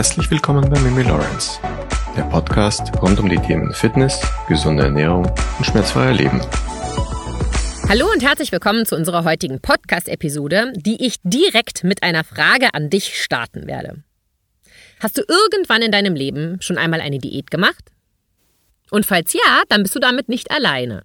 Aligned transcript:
Herzlich 0.00 0.30
willkommen 0.30 0.66
bei 0.70 0.80
Mimi 0.80 1.02
Lawrence, 1.02 1.60
der 2.16 2.22
Podcast 2.22 2.90
rund 3.02 3.20
um 3.20 3.28
die 3.28 3.36
Themen 3.36 3.74
Fitness, 3.74 4.18
gesunde 4.48 4.84
Ernährung 4.84 5.26
und 5.58 5.64
schmerzfreier 5.66 6.14
Leben. 6.14 6.40
Hallo 7.86 8.10
und 8.10 8.22
herzlich 8.22 8.50
willkommen 8.50 8.86
zu 8.86 8.96
unserer 8.96 9.24
heutigen 9.24 9.60
Podcast-Episode, 9.60 10.72
die 10.74 11.04
ich 11.04 11.16
direkt 11.22 11.84
mit 11.84 12.02
einer 12.02 12.24
Frage 12.24 12.72
an 12.72 12.88
dich 12.88 13.22
starten 13.22 13.66
werde. 13.66 14.02
Hast 15.00 15.18
du 15.18 15.22
irgendwann 15.28 15.82
in 15.82 15.92
deinem 15.92 16.14
Leben 16.14 16.62
schon 16.62 16.78
einmal 16.78 17.02
eine 17.02 17.18
Diät 17.18 17.50
gemacht? 17.50 17.92
Und 18.90 19.04
falls 19.04 19.34
ja, 19.34 19.64
dann 19.68 19.82
bist 19.82 19.94
du 19.94 20.00
damit 20.00 20.30
nicht 20.30 20.50
alleine. 20.50 21.02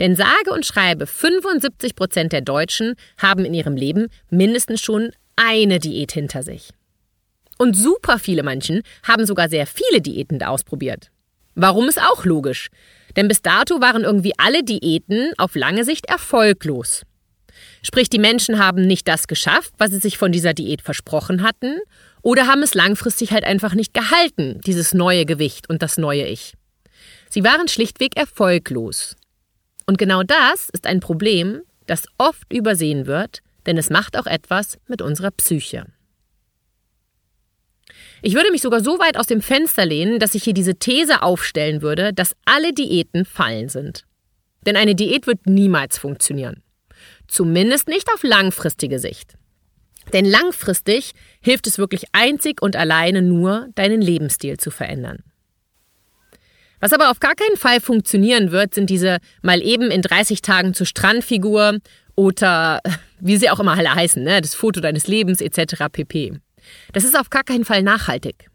Denn 0.00 0.16
sage 0.16 0.50
und 0.52 0.66
schreibe, 0.66 1.06
75 1.06 1.94
Prozent 1.94 2.32
der 2.32 2.40
Deutschen 2.40 2.96
haben 3.16 3.44
in 3.44 3.54
ihrem 3.54 3.76
Leben 3.76 4.08
mindestens 4.28 4.80
schon 4.80 5.12
eine 5.36 5.78
Diät 5.78 6.10
hinter 6.10 6.42
sich. 6.42 6.72
Und 7.58 7.76
super 7.76 8.18
viele 8.18 8.42
Menschen 8.42 8.82
haben 9.06 9.26
sogar 9.26 9.48
sehr 9.48 9.66
viele 9.66 10.00
Diäten 10.00 10.42
ausprobiert. 10.42 11.10
Warum 11.54 11.88
ist 11.88 12.00
auch 12.00 12.24
logisch? 12.24 12.68
Denn 13.16 13.28
bis 13.28 13.42
dato 13.42 13.80
waren 13.80 14.02
irgendwie 14.02 14.32
alle 14.38 14.64
Diäten 14.64 15.32
auf 15.38 15.54
lange 15.54 15.84
Sicht 15.84 16.06
erfolglos. 16.06 17.02
Sprich, 17.82 18.08
die 18.08 18.18
Menschen 18.18 18.58
haben 18.58 18.86
nicht 18.86 19.06
das 19.06 19.28
geschafft, 19.28 19.72
was 19.78 19.90
sie 19.90 20.00
sich 20.00 20.18
von 20.18 20.32
dieser 20.32 20.54
Diät 20.54 20.82
versprochen 20.82 21.42
hatten, 21.42 21.78
oder 22.22 22.46
haben 22.46 22.62
es 22.62 22.74
langfristig 22.74 23.32
halt 23.32 23.44
einfach 23.44 23.74
nicht 23.74 23.92
gehalten, 23.92 24.60
dieses 24.66 24.94
neue 24.94 25.26
Gewicht 25.26 25.68
und 25.68 25.82
das 25.82 25.98
neue 25.98 26.26
Ich. 26.26 26.54
Sie 27.28 27.44
waren 27.44 27.68
schlichtweg 27.68 28.16
erfolglos. 28.16 29.14
Und 29.86 29.98
genau 29.98 30.22
das 30.22 30.70
ist 30.72 30.86
ein 30.86 31.00
Problem, 31.00 31.60
das 31.86 32.06
oft 32.16 32.50
übersehen 32.52 33.06
wird, 33.06 33.40
denn 33.66 33.76
es 33.76 33.90
macht 33.90 34.16
auch 34.16 34.26
etwas 34.26 34.78
mit 34.88 35.02
unserer 35.02 35.30
Psyche. 35.30 35.86
Ich 38.26 38.34
würde 38.34 38.50
mich 38.50 38.62
sogar 38.62 38.80
so 38.80 38.98
weit 38.98 39.18
aus 39.18 39.26
dem 39.26 39.42
Fenster 39.42 39.84
lehnen, 39.84 40.18
dass 40.18 40.34
ich 40.34 40.44
hier 40.44 40.54
diese 40.54 40.76
These 40.76 41.22
aufstellen 41.22 41.82
würde, 41.82 42.14
dass 42.14 42.34
alle 42.46 42.72
Diäten 42.72 43.26
Fallen 43.26 43.68
sind. 43.68 44.04
Denn 44.64 44.76
eine 44.76 44.94
Diät 44.94 45.26
wird 45.26 45.44
niemals 45.44 45.98
funktionieren. 45.98 46.62
Zumindest 47.28 47.86
nicht 47.86 48.08
auf 48.14 48.22
langfristige 48.22 48.98
Sicht. 48.98 49.34
Denn 50.14 50.24
langfristig 50.24 51.12
hilft 51.42 51.66
es 51.66 51.76
wirklich 51.76 52.04
einzig 52.12 52.62
und 52.62 52.76
alleine 52.76 53.20
nur, 53.20 53.68
deinen 53.74 54.00
Lebensstil 54.00 54.56
zu 54.56 54.70
verändern. 54.70 55.18
Was 56.80 56.94
aber 56.94 57.10
auf 57.10 57.20
gar 57.20 57.34
keinen 57.34 57.58
Fall 57.58 57.82
funktionieren 57.82 58.52
wird, 58.52 58.72
sind 58.72 58.88
diese 58.88 59.18
mal 59.42 59.60
eben 59.60 59.90
in 59.90 60.00
30 60.00 60.40
Tagen 60.40 60.72
zur 60.72 60.86
Strandfigur 60.86 61.76
oder 62.16 62.80
wie 63.20 63.36
sie 63.36 63.50
auch 63.50 63.60
immer 63.60 63.76
alle 63.76 63.94
heißen, 63.94 64.22
ne? 64.22 64.40
das 64.40 64.54
Foto 64.54 64.80
deines 64.80 65.08
Lebens 65.08 65.42
etc. 65.42 65.84
pp. 65.92 66.40
Das 66.92 67.04
ist 67.04 67.18
auf 67.18 67.30
gar 67.30 67.44
keinen 67.44 67.64
Fall 67.64 67.82
nachhaltig. 67.82 68.48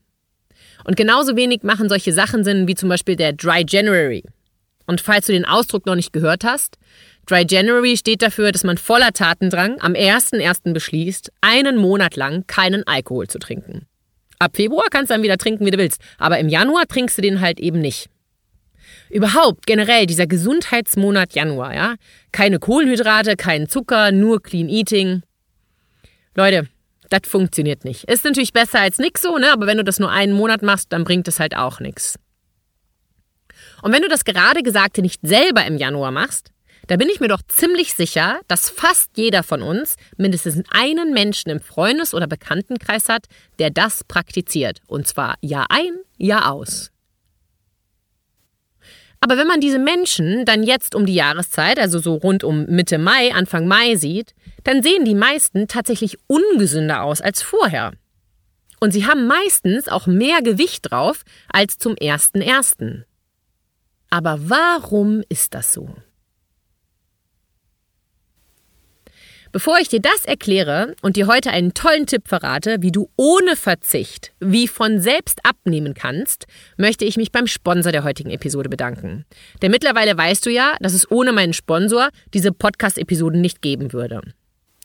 Und 0.83 0.95
genauso 0.97 1.35
wenig 1.35 1.63
machen 1.63 1.89
solche 1.89 2.13
Sachen 2.13 2.43
Sinn 2.43 2.67
wie 2.67 2.75
zum 2.75 2.89
Beispiel 2.89 3.15
der 3.15 3.33
Dry 3.33 3.65
January. 3.67 4.23
Und 4.85 5.01
falls 5.01 5.27
du 5.27 5.33
den 5.33 5.45
Ausdruck 5.45 5.85
noch 5.85 5.95
nicht 5.95 6.13
gehört 6.13 6.43
hast, 6.43 6.77
Dry 7.27 7.45
January 7.47 7.95
steht 7.95 8.23
dafür, 8.23 8.51
dass 8.51 8.63
man 8.63 8.77
voller 8.77 9.11
Tatendrang 9.11 9.79
am 9.81 9.93
1.1. 9.93 10.73
beschließt, 10.73 11.31
einen 11.41 11.77
Monat 11.77 12.15
lang 12.15 12.47
keinen 12.47 12.87
Alkohol 12.87 13.27
zu 13.27 13.37
trinken. 13.37 13.85
Ab 14.39 14.53
Februar 14.55 14.85
kannst 14.89 15.11
du 15.11 15.13
dann 15.13 15.21
wieder 15.21 15.37
trinken, 15.37 15.65
wie 15.65 15.71
du 15.71 15.77
willst, 15.77 16.01
aber 16.17 16.39
im 16.39 16.49
Januar 16.49 16.87
trinkst 16.87 17.17
du 17.17 17.21
den 17.21 17.41
halt 17.41 17.59
eben 17.59 17.79
nicht. 17.81 18.09
Überhaupt 19.09 19.67
generell 19.67 20.05
dieser 20.05 20.27
Gesundheitsmonat 20.27 21.33
Januar, 21.33 21.75
ja? 21.75 21.95
Keine 22.31 22.57
Kohlenhydrate, 22.57 23.35
kein 23.35 23.67
Zucker, 23.67 24.11
nur 24.11 24.41
Clean 24.41 24.69
Eating. 24.69 25.21
Leute, 26.35 26.67
das 27.09 27.21
funktioniert 27.25 27.85
nicht. 27.85 28.05
Ist 28.05 28.23
natürlich 28.23 28.53
besser 28.53 28.79
als 28.79 28.97
nix 28.97 29.21
so, 29.21 29.37
ne? 29.37 29.51
aber 29.51 29.67
wenn 29.67 29.77
du 29.77 29.83
das 29.83 29.99
nur 29.99 30.11
einen 30.11 30.33
Monat 30.33 30.61
machst, 30.61 30.93
dann 30.93 31.03
bringt 31.03 31.27
es 31.27 31.39
halt 31.39 31.55
auch 31.55 31.79
nichts. 31.79 32.17
Und 33.81 33.93
wenn 33.93 34.01
du 34.01 34.09
das 34.09 34.25
gerade 34.25 34.63
Gesagte 34.63 35.01
nicht 35.01 35.21
selber 35.23 35.65
im 35.65 35.77
Januar 35.77 36.11
machst, 36.11 36.51
da 36.87 36.97
bin 36.97 37.09
ich 37.09 37.19
mir 37.19 37.27
doch 37.27 37.41
ziemlich 37.47 37.93
sicher, 37.93 38.39
dass 38.47 38.69
fast 38.69 39.11
jeder 39.15 39.43
von 39.43 39.61
uns 39.61 39.95
mindestens 40.17 40.63
einen 40.71 41.13
Menschen 41.13 41.51
im 41.51 41.61
Freundes- 41.61 42.15
oder 42.15 42.25
Bekanntenkreis 42.25 43.09
hat, 43.09 43.25
der 43.59 43.69
das 43.69 44.03
praktiziert. 44.03 44.79
Und 44.87 45.07
zwar 45.07 45.35
Jahr 45.41 45.67
ein, 45.69 45.99
Jahr 46.17 46.51
aus. 46.51 46.91
Aber 49.21 49.37
wenn 49.37 49.47
man 49.47 49.59
diese 49.59 49.79
Menschen 49.79 50.45
dann 50.45 50.63
jetzt 50.63 50.95
um 50.95 51.05
die 51.05 51.13
Jahreszeit, 51.13 51.77
also 51.77 51.99
so 51.99 52.15
rund 52.15 52.43
um 52.43 52.65
Mitte 52.65 52.97
Mai, 52.97 53.33
Anfang 53.33 53.67
Mai 53.67 53.95
sieht, 53.95 54.33
dann 54.69 54.83
sehen 54.83 55.03
die 55.03 55.15
meisten 55.15 55.67
tatsächlich 55.67 56.19
ungesünder 56.27 57.01
aus 57.01 57.21
als 57.21 57.41
vorher. 57.41 57.93
Und 58.79 58.91
sie 58.91 59.07
haben 59.07 59.25
meistens 59.25 59.87
auch 59.87 60.05
mehr 60.05 60.43
Gewicht 60.43 60.91
drauf 60.91 61.23
als 61.51 61.79
zum 61.79 61.95
ersten 61.95 62.39
ersten. 62.39 63.03
Aber 64.11 64.37
warum 64.41 65.23
ist 65.27 65.55
das 65.55 65.73
so? 65.73 65.95
Bevor 69.51 69.79
ich 69.79 69.89
dir 69.89 70.01
das 70.01 70.25
erkläre 70.25 70.95
und 71.01 71.15
dir 71.15 71.25
heute 71.25 71.49
einen 71.49 71.73
tollen 71.73 72.05
Tipp 72.05 72.27
verrate, 72.27 72.77
wie 72.81 72.91
du 72.91 73.09
ohne 73.15 73.55
Verzicht 73.55 74.33
wie 74.39 74.67
von 74.67 74.99
selbst 74.99 75.39
abnehmen 75.41 75.95
kannst, 75.95 76.45
möchte 76.77 77.05
ich 77.05 77.17
mich 77.17 77.31
beim 77.31 77.47
Sponsor 77.47 77.91
der 77.91 78.03
heutigen 78.03 78.29
Episode 78.29 78.69
bedanken. 78.69 79.25
Denn 79.63 79.71
mittlerweile 79.71 80.15
weißt 80.15 80.45
du 80.45 80.51
ja, 80.51 80.75
dass 80.79 80.93
es 80.93 81.09
ohne 81.09 81.31
meinen 81.31 81.53
Sponsor 81.53 82.09
diese 82.35 82.51
Podcast-Episoden 82.51 83.41
nicht 83.41 83.63
geben 83.63 83.93
würde. 83.93 84.21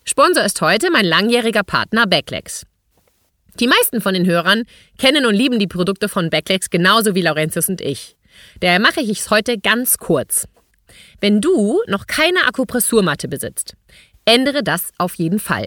Sponsor 0.07 0.45
ist 0.45 0.61
heute 0.61 0.91
mein 0.91 1.07
langjähriger 1.07 1.63
Partner 1.63 2.07
Backlegs. 2.07 2.67
Die 3.59 3.67
meisten 3.67 4.03
von 4.03 4.13
den 4.13 4.27
Hörern 4.27 4.65
kennen 4.99 5.25
und 5.25 5.35
lieben 5.35 5.59
die 5.59 5.67
Produkte 5.67 6.11
von 6.11 6.29
Backlegs 6.29 6.69
genauso 6.69 7.15
wie 7.15 7.23
Laurentius 7.23 7.71
und 7.71 7.81
ich. 7.81 8.17
Daher 8.61 8.81
mache 8.81 9.01
ich 9.01 9.11
es 9.11 9.31
heute 9.31 9.59
ganz 9.59 9.97
kurz. 9.97 10.47
Wenn 11.21 11.41
du 11.41 11.81
noch 11.87 12.07
keine 12.07 12.47
Akupressurmatte 12.47 13.29
besitzt, 13.29 13.77
ändere 14.27 14.63
das 14.63 14.91
auf 14.99 15.15
jeden 15.15 15.39
Fall. 15.39 15.67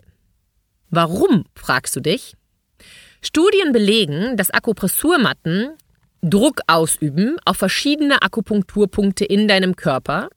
Warum, 0.92 1.46
fragst 1.56 1.96
du 1.96 2.00
dich? 2.00 2.36
Studien 3.22 3.72
belegen, 3.72 4.38
dass 4.38 4.52
Akupressurmatten 4.52 5.72
Druck 6.22 6.62
ausüben 6.68 7.38
auf 7.44 7.58
verschiedene 7.58 8.22
Akupunkturpunkte 8.22 9.26
in 9.26 9.48
deinem 9.48 9.76
Körper 9.76 10.30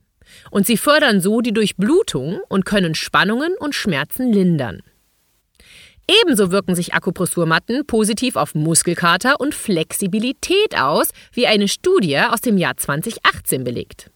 und 0.50 0.66
sie 0.66 0.76
fördern 0.76 1.20
so 1.20 1.40
die 1.40 1.52
Durchblutung 1.52 2.40
und 2.48 2.64
können 2.64 2.94
Spannungen 2.94 3.54
und 3.58 3.74
Schmerzen 3.74 4.32
lindern. 4.32 4.82
Ebenso 6.22 6.50
wirken 6.50 6.74
sich 6.74 6.92
Akupressurmatten 6.92 7.86
positiv 7.86 8.34
auf 8.34 8.54
Muskelkater 8.54 9.38
und 9.38 9.54
Flexibilität 9.54 10.76
aus, 10.76 11.10
wie 11.32 11.46
eine 11.46 11.68
Studie 11.68 12.18
aus 12.18 12.40
dem 12.40 12.58
Jahr 12.58 12.76
2018 12.76 13.62
belegt. 13.62 14.10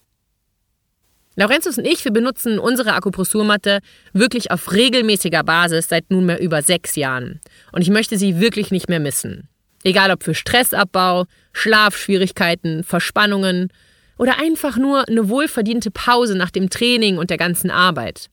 Laurentius 1.37 1.77
und 1.77 1.85
ich, 1.85 2.03
wir 2.05 2.11
benutzen 2.11 2.59
unsere 2.59 2.93
Akupressurmatte 2.93 3.79
wirklich 4.13 4.51
auf 4.51 4.71
regelmäßiger 4.71 5.43
Basis 5.43 5.87
seit 5.89 6.09
nunmehr 6.09 6.39
über 6.39 6.61
sechs 6.61 6.95
Jahren. 6.95 7.41
Und 7.71 7.81
ich 7.81 7.89
möchte 7.89 8.17
sie 8.17 8.39
wirklich 8.39 8.71
nicht 8.71 8.87
mehr 8.87 9.01
missen. 9.01 9.49
Egal 9.83 10.11
ob 10.11 10.23
für 10.23 10.33
Stressabbau, 10.33 11.25
Schlafschwierigkeiten, 11.53 12.83
Verspannungen 12.83 13.69
oder 14.17 14.39
einfach 14.39 14.77
nur 14.77 15.07
eine 15.07 15.29
wohlverdiente 15.29 15.91
Pause 15.91 16.35
nach 16.35 16.51
dem 16.51 16.69
Training 16.69 17.17
und 17.17 17.29
der 17.29 17.37
ganzen 17.37 17.71
Arbeit. 17.71 18.29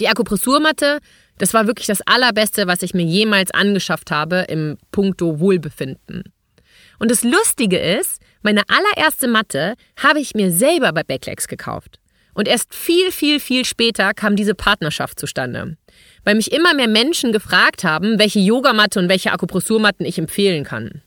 Die 0.00 0.08
Akupressurmatte, 0.08 0.98
das 1.38 1.54
war 1.54 1.66
wirklich 1.66 1.86
das 1.86 2.02
Allerbeste, 2.02 2.66
was 2.66 2.82
ich 2.82 2.94
mir 2.94 3.04
jemals 3.04 3.50
angeschafft 3.50 4.10
habe 4.10 4.46
im 4.48 4.78
Punkto 4.92 5.40
Wohlbefinden. 5.40 6.24
Und 6.98 7.10
das 7.10 7.22
Lustige 7.22 7.78
ist, 7.78 8.20
meine 8.42 8.62
allererste 8.68 9.28
Matte 9.28 9.74
habe 10.00 10.20
ich 10.20 10.34
mir 10.34 10.52
selber 10.52 10.92
bei 10.92 11.02
Backlegs 11.02 11.48
gekauft. 11.48 11.98
Und 12.34 12.46
erst 12.46 12.72
viel, 12.72 13.10
viel, 13.10 13.40
viel 13.40 13.64
später 13.64 14.14
kam 14.14 14.36
diese 14.36 14.54
Partnerschaft 14.54 15.18
zustande. 15.18 15.76
Weil 16.22 16.36
mich 16.36 16.52
immer 16.52 16.74
mehr 16.74 16.86
Menschen 16.86 17.32
gefragt 17.32 17.82
haben, 17.82 18.18
welche 18.20 18.38
Yogamatte 18.38 19.00
und 19.00 19.08
welche 19.08 19.32
Akupressurmatten 19.32 20.06
ich 20.06 20.18
empfehlen 20.18 20.62
kann. 20.62 21.02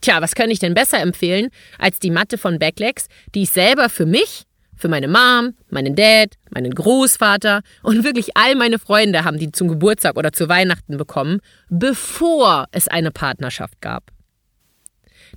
Tja, 0.00 0.20
was 0.20 0.34
kann 0.34 0.50
ich 0.50 0.58
denn 0.58 0.74
besser 0.74 1.00
empfehlen 1.00 1.48
als 1.78 1.98
die 1.98 2.10
Matte 2.10 2.38
von 2.38 2.58
Backlegs, 2.58 3.06
die 3.34 3.42
ich 3.42 3.50
selber 3.50 3.88
für 3.88 4.06
mich, 4.06 4.44
für 4.76 4.88
meine 4.88 5.08
Mom, 5.08 5.54
meinen 5.70 5.96
Dad, 5.96 6.34
meinen 6.50 6.74
Großvater 6.74 7.62
und 7.82 8.04
wirklich 8.04 8.36
all 8.36 8.54
meine 8.54 8.78
Freunde 8.78 9.24
haben 9.24 9.38
die 9.38 9.50
zum 9.50 9.68
Geburtstag 9.68 10.16
oder 10.16 10.32
zu 10.32 10.48
Weihnachten 10.48 10.98
bekommen, 10.98 11.40
bevor 11.70 12.66
es 12.72 12.86
eine 12.86 13.10
Partnerschaft 13.10 13.80
gab. 13.80 14.10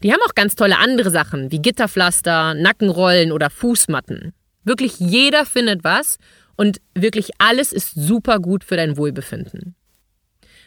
Die 0.04 0.14
haben 0.14 0.22
auch 0.28 0.36
ganz 0.36 0.56
tolle 0.56 0.78
andere 0.78 1.10
Sachen 1.10 1.52
wie 1.52 1.62
Gitterpflaster, 1.62 2.54
Nackenrollen 2.54 3.32
oder 3.32 3.50
Fußmatten. 3.50 4.34
Wirklich 4.64 5.00
jeder 5.00 5.46
findet 5.46 5.84
was 5.84 6.18
und 6.56 6.82
wirklich 6.94 7.32
alles 7.38 7.72
ist 7.72 7.94
super 7.96 8.40
gut 8.40 8.64
für 8.64 8.76
dein 8.76 8.98
Wohlbefinden. 8.98 9.76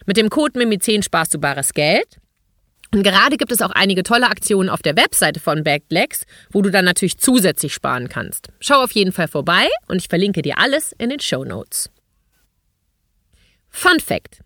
Mit 0.07 0.17
dem 0.17 0.31
Code 0.31 0.59
MIMI10 0.59 1.05
sparst 1.05 1.35
du 1.35 1.39
bares 1.39 1.75
Geld. 1.75 2.19
Und 2.95 3.03
gerade 3.03 3.39
gibt 3.39 3.53
es 3.53 3.63
auch 3.63 3.71
einige 3.71 4.03
tolle 4.03 4.29
Aktionen 4.29 4.69
auf 4.69 4.83
der 4.83 4.97
Webseite 4.97 5.41
von 5.41 5.65
Backlegs, 5.65 6.25
wo 6.51 6.61
du 6.61 6.71
dann 6.71 6.85
natürlich 6.85 7.19
zusätzlich 7.19 7.73
sparen 7.73 8.09
kannst. 8.09 8.49
Schau 8.61 8.83
auf 8.83 8.93
jeden 8.93 9.13
Fall 9.13 9.29
vorbei 9.29 9.69
und 9.89 9.97
ich 9.97 10.09
verlinke 10.09 10.43
dir 10.43 10.59
alles 10.59 10.93
in 10.99 11.09
den 11.09 11.21
Show 11.21 11.45
Notes. 11.45 11.91
Fun 13.71 13.99
Fact: 13.99 14.41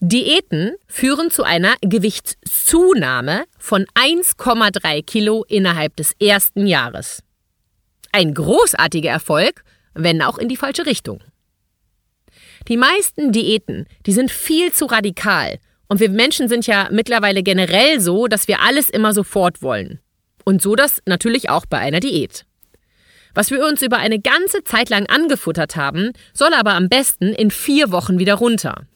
Diäten 0.00 0.74
führen 0.88 1.30
zu 1.30 1.44
einer 1.44 1.74
Gewichtszunahme 1.80 3.44
von 3.58 3.86
1,3 3.94 5.04
Kilo 5.04 5.44
innerhalb 5.46 5.94
des 5.94 6.14
ersten 6.20 6.66
Jahres. 6.66 7.22
Ein 8.10 8.34
großartiger 8.34 9.10
Erfolg, 9.10 9.62
wenn 9.94 10.20
auch 10.20 10.38
in 10.38 10.48
die 10.48 10.56
falsche 10.56 10.84
Richtung. 10.84 11.22
Die 12.66 12.76
meisten 12.76 13.30
Diäten, 13.30 13.86
die 14.06 14.12
sind 14.12 14.32
viel 14.32 14.72
zu 14.72 14.86
radikal. 14.86 15.60
Und 15.92 16.00
wir 16.00 16.08
Menschen 16.08 16.48
sind 16.48 16.66
ja 16.66 16.88
mittlerweile 16.90 17.42
generell 17.42 18.00
so, 18.00 18.26
dass 18.26 18.48
wir 18.48 18.62
alles 18.62 18.88
immer 18.88 19.12
sofort 19.12 19.60
wollen. 19.60 20.00
Und 20.42 20.62
so 20.62 20.74
das 20.74 21.02
natürlich 21.04 21.50
auch 21.50 21.66
bei 21.66 21.76
einer 21.76 22.00
Diät. 22.00 22.46
Was 23.34 23.50
wir 23.50 23.62
uns 23.62 23.82
über 23.82 23.98
eine 23.98 24.18
ganze 24.18 24.64
Zeit 24.64 24.88
lang 24.88 25.04
angefuttert 25.04 25.76
haben, 25.76 26.12
soll 26.32 26.54
aber 26.54 26.72
am 26.72 26.88
besten 26.88 27.34
in 27.34 27.50
vier 27.50 27.92
Wochen 27.92 28.18
wieder 28.18 28.36
runter. 28.36 28.86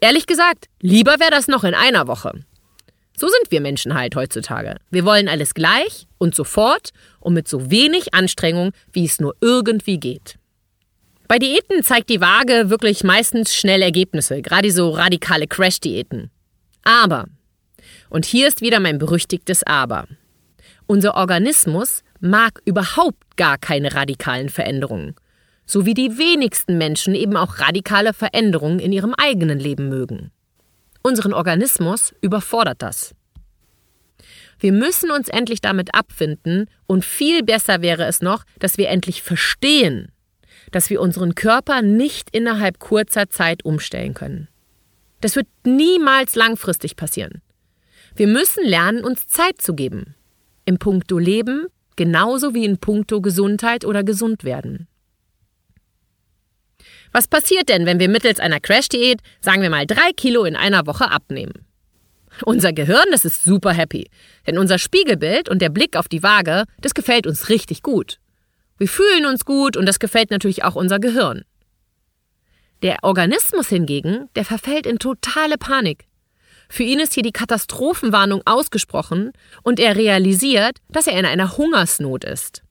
Ehrlich 0.00 0.26
gesagt, 0.26 0.68
lieber 0.80 1.20
wäre 1.20 1.32
das 1.32 1.48
noch 1.48 1.64
in 1.64 1.74
einer 1.74 2.06
Woche. 2.06 2.32
So 3.14 3.28
sind 3.28 3.50
wir 3.50 3.60
Menschen 3.60 3.92
halt 3.92 4.16
heutzutage. 4.16 4.76
Wir 4.90 5.04
wollen 5.04 5.28
alles 5.28 5.52
gleich 5.52 6.06
und 6.16 6.34
sofort 6.34 6.92
und 7.20 7.34
mit 7.34 7.46
so 7.46 7.70
wenig 7.70 8.14
Anstrengung, 8.14 8.72
wie 8.90 9.04
es 9.04 9.20
nur 9.20 9.36
irgendwie 9.42 10.00
geht. 10.00 10.36
Bei 11.28 11.38
Diäten 11.38 11.82
zeigt 11.82 12.10
die 12.10 12.20
Waage 12.20 12.70
wirklich 12.70 13.04
meistens 13.04 13.54
schnell 13.54 13.82
Ergebnisse, 13.82 14.42
gerade 14.42 14.70
so 14.70 14.90
radikale 14.90 15.46
Crash-Diäten. 15.46 16.30
Aber, 16.84 17.26
und 18.10 18.24
hier 18.24 18.46
ist 18.48 18.60
wieder 18.60 18.80
mein 18.80 18.98
berüchtigtes 18.98 19.62
Aber, 19.64 20.06
unser 20.86 21.16
Organismus 21.16 22.02
mag 22.20 22.60
überhaupt 22.64 23.36
gar 23.36 23.58
keine 23.58 23.94
radikalen 23.94 24.48
Veränderungen 24.48 25.16
so 25.66 25.84
wie 25.84 25.94
die 25.94 26.16
wenigsten 26.16 26.78
Menschen 26.78 27.14
eben 27.14 27.36
auch 27.36 27.58
radikale 27.58 28.14
Veränderungen 28.14 28.78
in 28.78 28.92
ihrem 28.92 29.14
eigenen 29.14 29.58
Leben 29.58 29.88
mögen. 29.88 30.30
Unseren 31.02 31.34
Organismus 31.34 32.14
überfordert 32.20 32.82
das. 32.82 33.14
Wir 34.58 34.72
müssen 34.72 35.10
uns 35.10 35.28
endlich 35.28 35.60
damit 35.60 35.94
abfinden 35.94 36.70
und 36.86 37.04
viel 37.04 37.42
besser 37.42 37.82
wäre 37.82 38.04
es 38.06 38.22
noch, 38.22 38.44
dass 38.58 38.78
wir 38.78 38.88
endlich 38.88 39.22
verstehen, 39.22 40.10
dass 40.76 40.90
wir 40.90 41.00
unseren 41.00 41.34
Körper 41.34 41.80
nicht 41.80 42.28
innerhalb 42.36 42.78
kurzer 42.78 43.30
Zeit 43.30 43.64
umstellen 43.64 44.12
können. 44.12 44.48
Das 45.22 45.34
wird 45.34 45.46
niemals 45.64 46.34
langfristig 46.34 46.96
passieren. 46.96 47.40
Wir 48.14 48.26
müssen 48.26 48.62
lernen, 48.62 49.02
uns 49.02 49.26
Zeit 49.26 49.62
zu 49.62 49.72
geben. 49.72 50.14
Im 50.66 50.76
Punkto 50.76 51.18
Leben 51.18 51.68
genauso 51.96 52.52
wie 52.52 52.66
in 52.66 52.76
puncto 52.76 53.22
Gesundheit 53.22 53.86
oder 53.86 54.04
gesund 54.04 54.44
werden. 54.44 54.86
Was 57.10 57.26
passiert 57.26 57.70
denn, 57.70 57.86
wenn 57.86 57.98
wir 57.98 58.10
mittels 58.10 58.38
einer 58.38 58.60
Crash-Diät, 58.60 59.22
sagen 59.40 59.62
wir 59.62 59.70
mal, 59.70 59.86
drei 59.86 60.10
Kilo 60.14 60.44
in 60.44 60.56
einer 60.56 60.86
Woche 60.86 61.10
abnehmen? 61.10 61.64
Unser 62.44 62.74
Gehirn, 62.74 63.06
das 63.12 63.24
ist 63.24 63.44
super 63.44 63.72
happy. 63.72 64.10
Denn 64.46 64.58
unser 64.58 64.78
Spiegelbild 64.78 65.48
und 65.48 65.62
der 65.62 65.70
Blick 65.70 65.96
auf 65.96 66.06
die 66.06 66.22
Waage, 66.22 66.64
das 66.82 66.92
gefällt 66.92 67.26
uns 67.26 67.48
richtig 67.48 67.82
gut. 67.82 68.18
Wir 68.78 68.88
fühlen 68.88 69.26
uns 69.26 69.44
gut 69.44 69.76
und 69.76 69.86
das 69.86 69.98
gefällt 69.98 70.30
natürlich 70.30 70.64
auch 70.64 70.74
unser 70.74 70.98
Gehirn. 70.98 71.44
Der 72.82 72.98
Organismus 73.02 73.68
hingegen, 73.68 74.28
der 74.36 74.44
verfällt 74.44 74.86
in 74.86 74.98
totale 74.98 75.56
Panik. 75.56 76.06
Für 76.68 76.82
ihn 76.82 77.00
ist 77.00 77.14
hier 77.14 77.22
die 77.22 77.32
Katastrophenwarnung 77.32 78.42
ausgesprochen 78.44 79.32
und 79.62 79.80
er 79.80 79.96
realisiert, 79.96 80.78
dass 80.90 81.06
er 81.06 81.18
in 81.18 81.24
einer 81.24 81.56
Hungersnot 81.56 82.24
ist. 82.24 82.62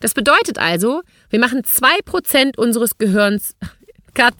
Das 0.00 0.14
bedeutet 0.14 0.58
also, 0.58 1.02
wir 1.28 1.38
machen 1.38 1.60
2% 1.62 2.56
unseres 2.56 2.96
Gehirns. 2.96 3.54
Cut. 4.14 4.34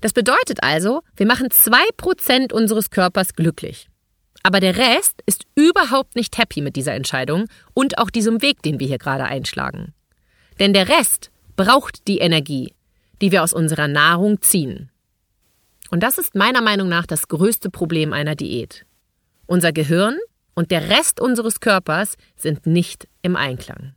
Das 0.00 0.12
bedeutet 0.12 0.62
also, 0.62 1.02
wir 1.16 1.26
machen 1.26 1.48
2% 1.48 2.52
unseres 2.52 2.90
Körpers 2.90 3.34
glücklich. 3.34 3.88
Aber 4.42 4.60
der 4.60 4.76
Rest 4.76 5.22
ist 5.26 5.46
überhaupt 5.54 6.16
nicht 6.16 6.38
happy 6.38 6.60
mit 6.60 6.76
dieser 6.76 6.94
Entscheidung 6.94 7.46
und 7.74 7.98
auch 7.98 8.10
diesem 8.10 8.40
Weg, 8.42 8.62
den 8.62 8.80
wir 8.80 8.86
hier 8.86 8.98
gerade 8.98 9.24
einschlagen. 9.24 9.94
Denn 10.58 10.72
der 10.72 10.88
Rest 10.88 11.30
braucht 11.56 12.06
die 12.08 12.18
Energie, 12.18 12.74
die 13.20 13.32
wir 13.32 13.42
aus 13.42 13.52
unserer 13.52 13.88
Nahrung 13.88 14.40
ziehen. 14.40 14.90
Und 15.90 16.02
das 16.02 16.18
ist 16.18 16.34
meiner 16.34 16.60
Meinung 16.60 16.88
nach 16.88 17.06
das 17.06 17.28
größte 17.28 17.70
Problem 17.70 18.12
einer 18.12 18.34
Diät. 18.34 18.84
Unser 19.46 19.72
Gehirn 19.72 20.18
und 20.54 20.70
der 20.70 20.90
Rest 20.90 21.20
unseres 21.20 21.60
Körpers 21.60 22.16
sind 22.36 22.66
nicht 22.66 23.08
im 23.22 23.36
Einklang. 23.36 23.94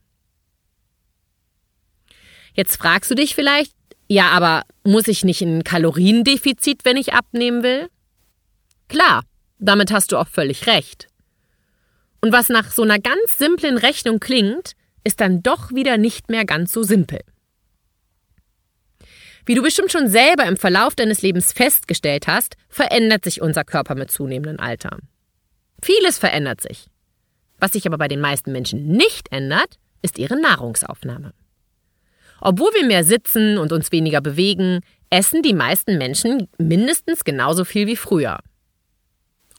Jetzt 2.53 2.77
fragst 2.77 3.09
du 3.11 3.15
dich 3.15 3.35
vielleicht, 3.35 3.73
ja, 4.07 4.29
aber 4.29 4.63
muss 4.83 5.07
ich 5.07 5.23
nicht 5.23 5.41
ein 5.41 5.63
Kaloriendefizit, 5.63 6.83
wenn 6.83 6.97
ich 6.97 7.13
abnehmen 7.13 7.63
will? 7.63 7.89
Klar, 8.89 9.23
damit 9.61 9.91
hast 9.91 10.11
du 10.11 10.17
auch 10.17 10.27
völlig 10.27 10.67
recht. 10.67 11.07
Und 12.21 12.33
was 12.33 12.49
nach 12.49 12.71
so 12.71 12.81
einer 12.81 12.99
ganz 12.99 13.37
simplen 13.37 13.77
Rechnung 13.77 14.19
klingt, 14.19 14.73
ist 15.03 15.21
dann 15.21 15.41
doch 15.41 15.71
wieder 15.71 15.97
nicht 15.97 16.29
mehr 16.29 16.45
ganz 16.45 16.71
so 16.71 16.83
simpel. 16.83 17.21
Wie 19.45 19.55
du 19.55 19.63
bestimmt 19.63 19.91
schon 19.91 20.07
selber 20.07 20.45
im 20.45 20.57
Verlauf 20.57 20.95
deines 20.95 21.21
Lebens 21.21 21.51
festgestellt 21.51 22.27
hast, 22.27 22.57
verändert 22.69 23.23
sich 23.23 23.41
unser 23.41 23.63
Körper 23.63 23.95
mit 23.95 24.11
zunehmendem 24.11 24.59
Alter. 24.59 24.99
Vieles 25.81 26.19
verändert 26.19 26.61
sich. 26.61 26.85
Was 27.59 27.71
sich 27.71 27.87
aber 27.87 27.97
bei 27.97 28.07
den 28.07 28.21
meisten 28.21 28.51
Menschen 28.51 28.87
nicht 28.87 29.31
ändert, 29.31 29.77
ist 30.01 30.19
ihre 30.19 30.39
Nahrungsaufnahme. 30.39 31.33
Obwohl 32.39 32.71
wir 32.73 32.85
mehr 32.85 33.03
sitzen 33.03 33.57
und 33.57 33.71
uns 33.71 33.91
weniger 33.91 34.21
bewegen, 34.21 34.81
essen 35.09 35.41
die 35.43 35.53
meisten 35.53 35.97
Menschen 35.97 36.47
mindestens 36.57 37.23
genauso 37.23 37.65
viel 37.65 37.87
wie 37.87 37.95
früher. 37.95 38.39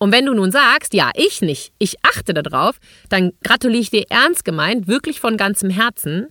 Und 0.03 0.11
wenn 0.11 0.27
du 0.27 0.35
nun 0.35 0.51
sagst, 0.51 0.95
ja, 0.95 1.13
ich 1.15 1.43
nicht, 1.43 1.73
ich 1.79 1.95
achte 2.03 2.35
darauf, 2.35 2.79
dann 3.09 3.35
gratuliere 3.45 3.83
ich 3.83 3.91
dir 3.91 4.05
ernst 4.11 4.45
gemeint, 4.45 4.89
wirklich 4.89 5.21
von 5.21 5.37
ganzem 5.37 5.71
Herzen. 5.71 6.27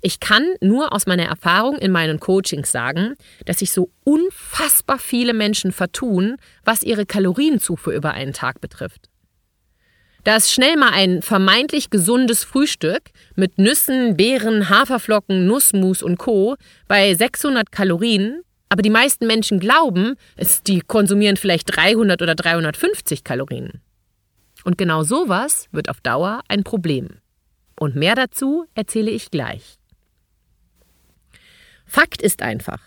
Ich 0.00 0.20
kann 0.20 0.46
nur 0.60 0.92
aus 0.92 1.06
meiner 1.08 1.24
Erfahrung 1.24 1.78
in 1.78 1.90
meinen 1.90 2.20
Coachings 2.20 2.70
sagen, 2.70 3.16
dass 3.44 3.58
sich 3.58 3.72
so 3.72 3.90
unfassbar 4.04 5.00
viele 5.00 5.34
Menschen 5.34 5.72
vertun, 5.72 6.36
was 6.64 6.84
ihre 6.84 7.06
Kalorienzufuhr 7.06 7.92
über 7.92 8.12
einen 8.12 8.34
Tag 8.34 8.60
betrifft. 8.60 9.08
Da 10.22 10.36
ist 10.36 10.52
schnell 10.52 10.76
mal 10.76 10.90
ein 10.92 11.20
vermeintlich 11.20 11.90
gesundes 11.90 12.44
Frühstück 12.44 13.10
mit 13.34 13.58
Nüssen, 13.58 14.16
Beeren, 14.16 14.68
Haferflocken, 14.68 15.44
Nussmus 15.44 16.04
und 16.04 16.18
Co. 16.18 16.54
bei 16.86 17.12
600 17.14 17.72
Kalorien, 17.72 18.42
aber 18.68 18.82
die 18.82 18.90
meisten 18.90 19.26
Menschen 19.26 19.60
glauben, 19.60 20.16
es, 20.36 20.62
die 20.62 20.80
konsumieren 20.80 21.36
vielleicht 21.36 21.76
300 21.76 22.20
oder 22.22 22.34
350 22.34 23.24
Kalorien. 23.24 23.80
Und 24.64 24.76
genau 24.76 25.02
sowas 25.02 25.68
wird 25.72 25.88
auf 25.88 26.00
Dauer 26.00 26.42
ein 26.48 26.64
Problem. 26.64 27.20
Und 27.78 27.96
mehr 27.96 28.14
dazu 28.14 28.66
erzähle 28.74 29.10
ich 29.10 29.30
gleich. 29.30 29.78
Fakt 31.86 32.20
ist 32.20 32.42
einfach, 32.42 32.80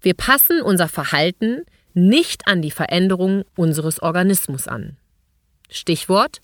wir 0.00 0.14
passen 0.14 0.62
unser 0.62 0.88
Verhalten 0.88 1.62
nicht 1.94 2.46
an 2.46 2.62
die 2.62 2.70
Veränderung 2.70 3.44
unseres 3.56 4.00
Organismus 4.00 4.68
an. 4.68 4.98
Stichwort 5.68 6.40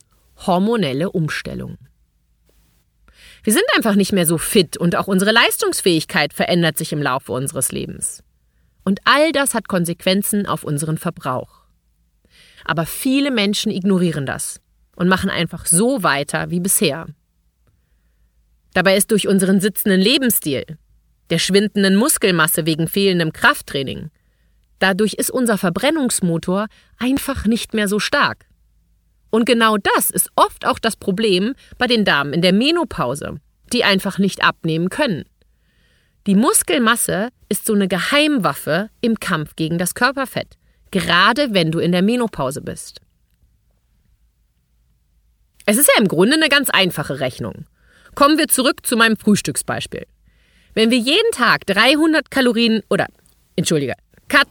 hormonelle 0.47 1.13
Umstellung. 1.13 1.79
Wir 3.45 3.53
sind 3.53 3.65
einfach 3.77 3.95
nicht 3.95 4.13
mehr 4.13 4.27
so 4.27 4.39
fit 4.39 4.77
und 4.77 4.97
auch 4.97 5.07
unsere 5.07 5.33
Leistungsfähigkeit 5.33 6.33
verändert 6.33 6.79
sich 6.79 6.93
im 6.93 7.03
Laufe 7.03 7.33
unseres 7.33 7.71
Lebens. 7.71 8.25
Und 8.85 9.01
all 9.05 9.33
das 9.33 9.55
hat 9.55 9.69
Konsequenzen 9.69 10.47
auf 10.47 10.65
unseren 10.65 10.99
Verbrauch. 10.99 11.63
Aber 12.65 12.87
viele 12.87 13.31
Menschen 13.31 13.71
ignorieren 13.71 14.27
das 14.27 14.61
und 14.97 15.09
machen 15.09 15.31
einfach 15.31 15.67
so 15.67 16.03
weiter 16.03 16.51
wie 16.51 16.61
bisher. 16.61 17.07
Dabei 18.75 18.97
ist 18.97 19.11
durch 19.11 19.29
unseren 19.29 19.61
sitzenden 19.61 20.01
Lebensstil, 20.01 20.65
der 21.31 21.39
schwindenden 21.39 21.97
Muskelmasse 21.97 22.67
wegen 22.67 22.89
fehlendem 22.89 23.33
Krafttraining, 23.33 24.11
dadurch 24.79 25.15
ist 25.15 25.31
unser 25.31 25.59
Verbrennungsmotor 25.59 26.67
einfach 26.99 27.47
nicht 27.47 27.75
mehr 27.75 27.89
so 27.89 27.99
stark. 27.99 28.47
Und 29.31 29.47
genau 29.47 29.77
das 29.79 30.11
ist 30.11 30.31
oft 30.37 30.67
auch 30.67 30.79
das 30.79 30.97
Problem 30.97 31.55
bei 31.79 31.87
den 31.87 32.05
Damen 32.05 32.33
in 32.33 32.43
der 32.43 32.53
Menopause, 32.53 33.39
die 33.73 33.85
einfach 33.85 34.19
nicht 34.19 34.45
abnehmen 34.45 34.91
können. 34.91 35.25
Die 36.27 36.37
Muskelmasse 36.37 37.31
ist 37.49 37.67
so 37.67 37.75
eine 37.75 37.89
Geheimwaffe 37.89 38.91
im 39.01 39.19
Kampf 39.19 39.57
gegen 39.57 39.77
das 39.77 39.95
Körperfett, 39.95 40.57
gerade 40.93 41.53
wenn 41.53 41.73
du 41.73 41.81
in 41.81 41.91
der 41.91 42.03
Menopause 42.03 42.61
bist. 42.61 43.01
Es 45.67 45.79
ist 45.79 45.89
ja 45.89 46.01
im 46.01 46.07
Grunde 46.07 46.37
eine 46.37 46.49
ganz 46.49 46.71
einfache 46.71 47.19
Rechnung. 47.19 47.67
Kommen 48.15 48.39
wir 48.39 48.47
zurück 48.47 48.87
zu 48.87 48.97
meinem 48.97 49.17
Frühstücksbeispiel. 49.17 50.07
Wenn 50.75 50.91
wir 50.91 50.99
jeden 50.99 51.31
Tag 51.33 51.67
300 51.67 52.31
Kalorien 52.31 52.83
oder, 52.89 53.07
entschuldige, 53.57 53.95
Cut, 54.29 54.49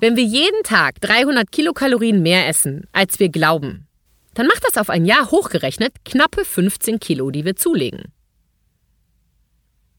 wenn 0.00 0.16
wir 0.16 0.24
jeden 0.24 0.62
Tag 0.62 1.00
300 1.02 1.52
Kilokalorien 1.52 2.22
mehr 2.22 2.48
essen, 2.48 2.86
als 2.92 3.18
wir 3.18 3.28
glauben, 3.28 3.86
dann 4.34 4.46
macht 4.46 4.64
das 4.64 4.76
auf 4.78 4.90
ein 4.90 5.04
Jahr 5.04 5.30
hochgerechnet 5.30 6.04
knappe 6.04 6.44
15 6.44 6.98
Kilo, 6.98 7.30
die 7.30 7.44
wir 7.44 7.56
zulegen. 7.56 8.12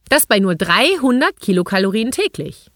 Das 0.10 0.26
bei 0.26 0.40
nur 0.40 0.56
300 0.56 1.40
Kilokalorien 1.40 2.12
täglich. 2.12 2.68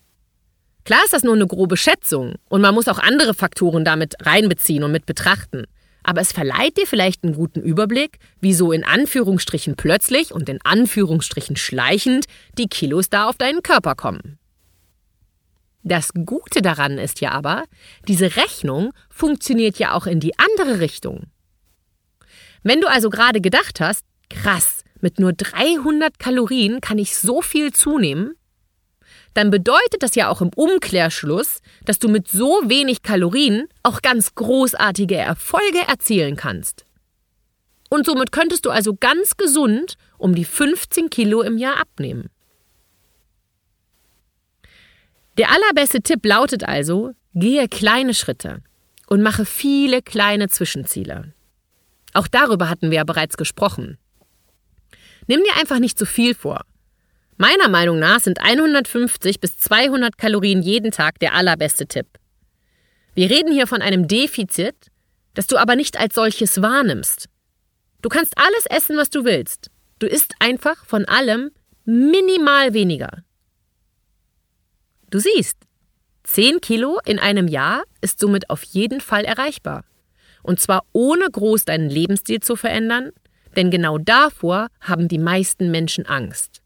Klar 0.84 1.04
ist 1.06 1.14
das 1.14 1.24
nur 1.24 1.36
eine 1.36 1.48
grobe 1.48 1.78
Schätzung 1.78 2.36
und 2.50 2.62
man 2.62 2.74
muss 2.74 2.88
auch 2.88 3.00
andere 3.00 3.34
Faktoren 3.34 3.86
damit 3.86 4.16
reinbeziehen 4.26 4.84
und 4.84 4.92
mit 4.92 5.06
betrachten. 5.06 5.66
Aber 6.04 6.22
es 6.22 6.32
verleiht 6.32 6.78
dir 6.78 6.88
vielleicht 6.88 7.24
einen 7.24 7.36
guten 7.36 7.62
Überblick, 7.62 8.18
wieso 8.40 8.72
in 8.72 8.84
Anführungsstrichen 8.84 9.76
plötzlich 9.76 10.34
und 10.34 10.50
in 10.50 10.60
Anführungsstrichen 10.64 11.56
schleichend 11.56 12.26
die 12.58 12.68
Kilos 12.68 13.10
da 13.10 13.30
auf 13.30 13.38
deinen 13.38 13.62
Körper 13.62 13.94
kommen. 13.94 14.40
Das 15.84 16.12
Gute 16.26 16.62
daran 16.62 16.98
ist 16.98 17.22
ja 17.22 17.32
aber, 17.32 17.64
diese 18.08 18.36
Rechnung 18.36 18.94
funktioniert 19.10 19.78
ja 19.78 19.94
auch 19.94 20.08
in 20.08 20.20
die 20.20 20.38
andere 20.38 20.80
Richtung. 20.80 21.28
Wenn 22.64 22.82
du 22.82 22.88
also 22.88 23.10
gerade 23.10 23.42
gedacht 23.42 23.80
hast, 23.80 24.06
krass, 24.30 24.84
mit 25.02 25.20
nur 25.20 25.34
300 25.34 26.20
Kalorien 26.20 26.82
kann 26.82 26.98
ich 26.98 27.18
so 27.18 27.42
viel 27.42 27.72
zunehmen, 27.74 28.36
dann 29.34 29.50
bedeutet 29.50 30.02
das 30.02 30.16
ja 30.16 30.30
auch 30.30 30.42
im 30.42 30.52
Umkehrschluss, 30.56 31.62
dass 31.86 32.00
du 32.00 32.10
mit 32.10 32.28
so 32.28 32.62
wenig 32.66 33.02
Kalorien 33.02 33.68
auch 33.84 34.02
ganz 34.02 34.36
großartige 34.36 35.16
Erfolge 35.16 35.80
erzielen 35.88 36.36
kannst. 36.36 36.86
Und 37.90 38.06
somit 38.06 38.32
könntest 38.32 38.66
du 38.66 38.70
also 38.70 38.96
ganz 38.96 39.38
gesund 39.38 39.96
um 40.18 40.36
die 40.36 40.46
15 40.46 41.10
Kilo 41.10 41.42
im 41.42 41.58
Jahr 41.58 41.78
abnehmen. 41.78 42.30
Der 45.38 45.50
allerbeste 45.50 46.02
Tipp 46.02 46.26
lautet 46.26 46.64
also, 46.64 47.12
gehe 47.34 47.68
kleine 47.68 48.14
Schritte 48.14 48.62
und 49.08 49.22
mache 49.22 49.46
viele 49.46 50.02
kleine 50.02 50.50
Zwischenziele. 50.50 51.34
Auch 52.14 52.28
darüber 52.28 52.70
hatten 52.70 52.92
wir 52.92 52.98
ja 52.98 53.04
bereits 53.06 53.38
gesprochen. 53.38 53.98
Nimm 55.28 55.42
dir 55.44 55.60
einfach 55.60 55.80
nicht 55.80 55.98
zu 55.98 56.06
viel 56.06 56.36
vor. 56.36 56.62
Meiner 57.38 57.70
Meinung 57.70 58.00
nach 58.00 58.20
sind 58.20 58.40
150 58.40 59.40
bis 59.40 59.58
200 59.58 60.18
Kalorien 60.18 60.62
jeden 60.62 60.92
Tag 60.92 61.20
der 61.20 61.34
allerbeste 61.34 61.88
Tipp. 61.88 62.08
Wir 63.16 63.30
reden 63.30 63.52
hier 63.52 63.68
von 63.68 63.82
einem 63.82 64.08
Defizit, 64.08 64.76
das 65.34 65.48
du 65.48 65.58
aber 65.58 65.76
nicht 65.76 66.00
als 66.00 66.16
solches 66.16 66.62
wahrnimmst. 66.62 67.28
Du 68.02 68.10
kannst 68.10 68.38
alles 68.38 68.66
essen, 68.68 68.98
was 68.98 69.10
du 69.10 69.26
willst. 69.26 69.70
Du 70.00 70.08
isst 70.08 70.34
einfach 70.40 70.86
von 70.86 71.06
allem 71.06 71.52
minimal 71.86 72.74
weniger. 72.74 73.24
Du 75.10 75.20
siehst, 75.20 75.58
10 76.24 76.62
Kilo 76.62 77.00
in 77.06 77.20
einem 77.20 77.48
Jahr 77.48 77.84
ist 78.02 78.20
somit 78.20 78.50
auf 78.50 78.64
jeden 78.64 79.02
Fall 79.02 79.26
erreichbar. 79.26 79.84
Und 80.44 80.60
zwar 80.60 80.86
ohne 80.94 81.30
groß 81.30 81.66
deinen 81.66 81.90
Lebensstil 81.90 82.40
zu 82.40 82.56
verändern, 82.56 83.12
denn 83.56 83.72
genau 83.72 83.98
davor 83.98 84.68
haben 84.80 85.08
die 85.08 85.18
meisten 85.18 85.72
Menschen 85.72 86.06
Angst, 86.06 86.62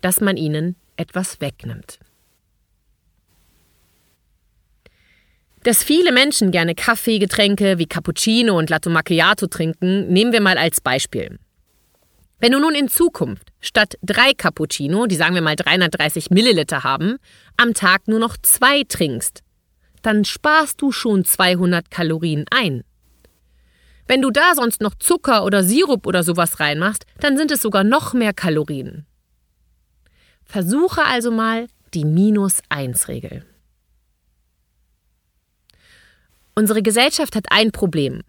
dass 0.00 0.20
man 0.20 0.36
ihnen 0.36 0.76
etwas 0.96 1.40
wegnimmt. 1.40 1.98
Dass 5.62 5.82
viele 5.84 6.10
Menschen 6.12 6.52
gerne 6.52 6.74
Kaffeegetränke 6.74 7.78
wie 7.78 7.86
Cappuccino 7.86 8.56
und 8.56 8.70
Latte 8.70 8.88
Macchiato 8.88 9.46
trinken, 9.46 10.08
nehmen 10.08 10.32
wir 10.32 10.40
mal 10.40 10.56
als 10.56 10.80
Beispiel. 10.80 11.38
Wenn 12.38 12.52
du 12.52 12.58
nun 12.58 12.74
in 12.74 12.88
Zukunft 12.88 13.52
statt 13.60 13.98
drei 14.02 14.32
Cappuccino, 14.32 15.04
die 15.04 15.16
sagen 15.16 15.34
wir 15.34 15.42
mal 15.42 15.56
330 15.56 16.30
Milliliter 16.30 16.82
haben, 16.82 17.18
am 17.58 17.74
Tag 17.74 18.08
nur 18.08 18.18
noch 18.18 18.38
zwei 18.38 18.84
trinkst, 18.84 19.42
dann 20.00 20.24
sparst 20.24 20.80
du 20.80 20.92
schon 20.92 21.26
200 21.26 21.90
Kalorien 21.90 22.46
ein. 22.50 22.82
Wenn 24.10 24.22
du 24.22 24.32
da 24.32 24.56
sonst 24.56 24.80
noch 24.80 24.96
Zucker 24.96 25.44
oder 25.44 25.62
Sirup 25.62 26.04
oder 26.04 26.24
sowas 26.24 26.58
reinmachst, 26.58 27.06
dann 27.20 27.36
sind 27.36 27.52
es 27.52 27.62
sogar 27.62 27.84
noch 27.84 28.12
mehr 28.12 28.32
Kalorien. 28.32 29.06
Versuche 30.42 31.04
also 31.04 31.30
mal 31.30 31.68
die 31.94 32.04
Minus-1-Regel. 32.04 33.46
Unsere 36.56 36.82
Gesellschaft 36.82 37.36
hat 37.36 37.52
ein 37.52 37.70
Problem. 37.70 38.22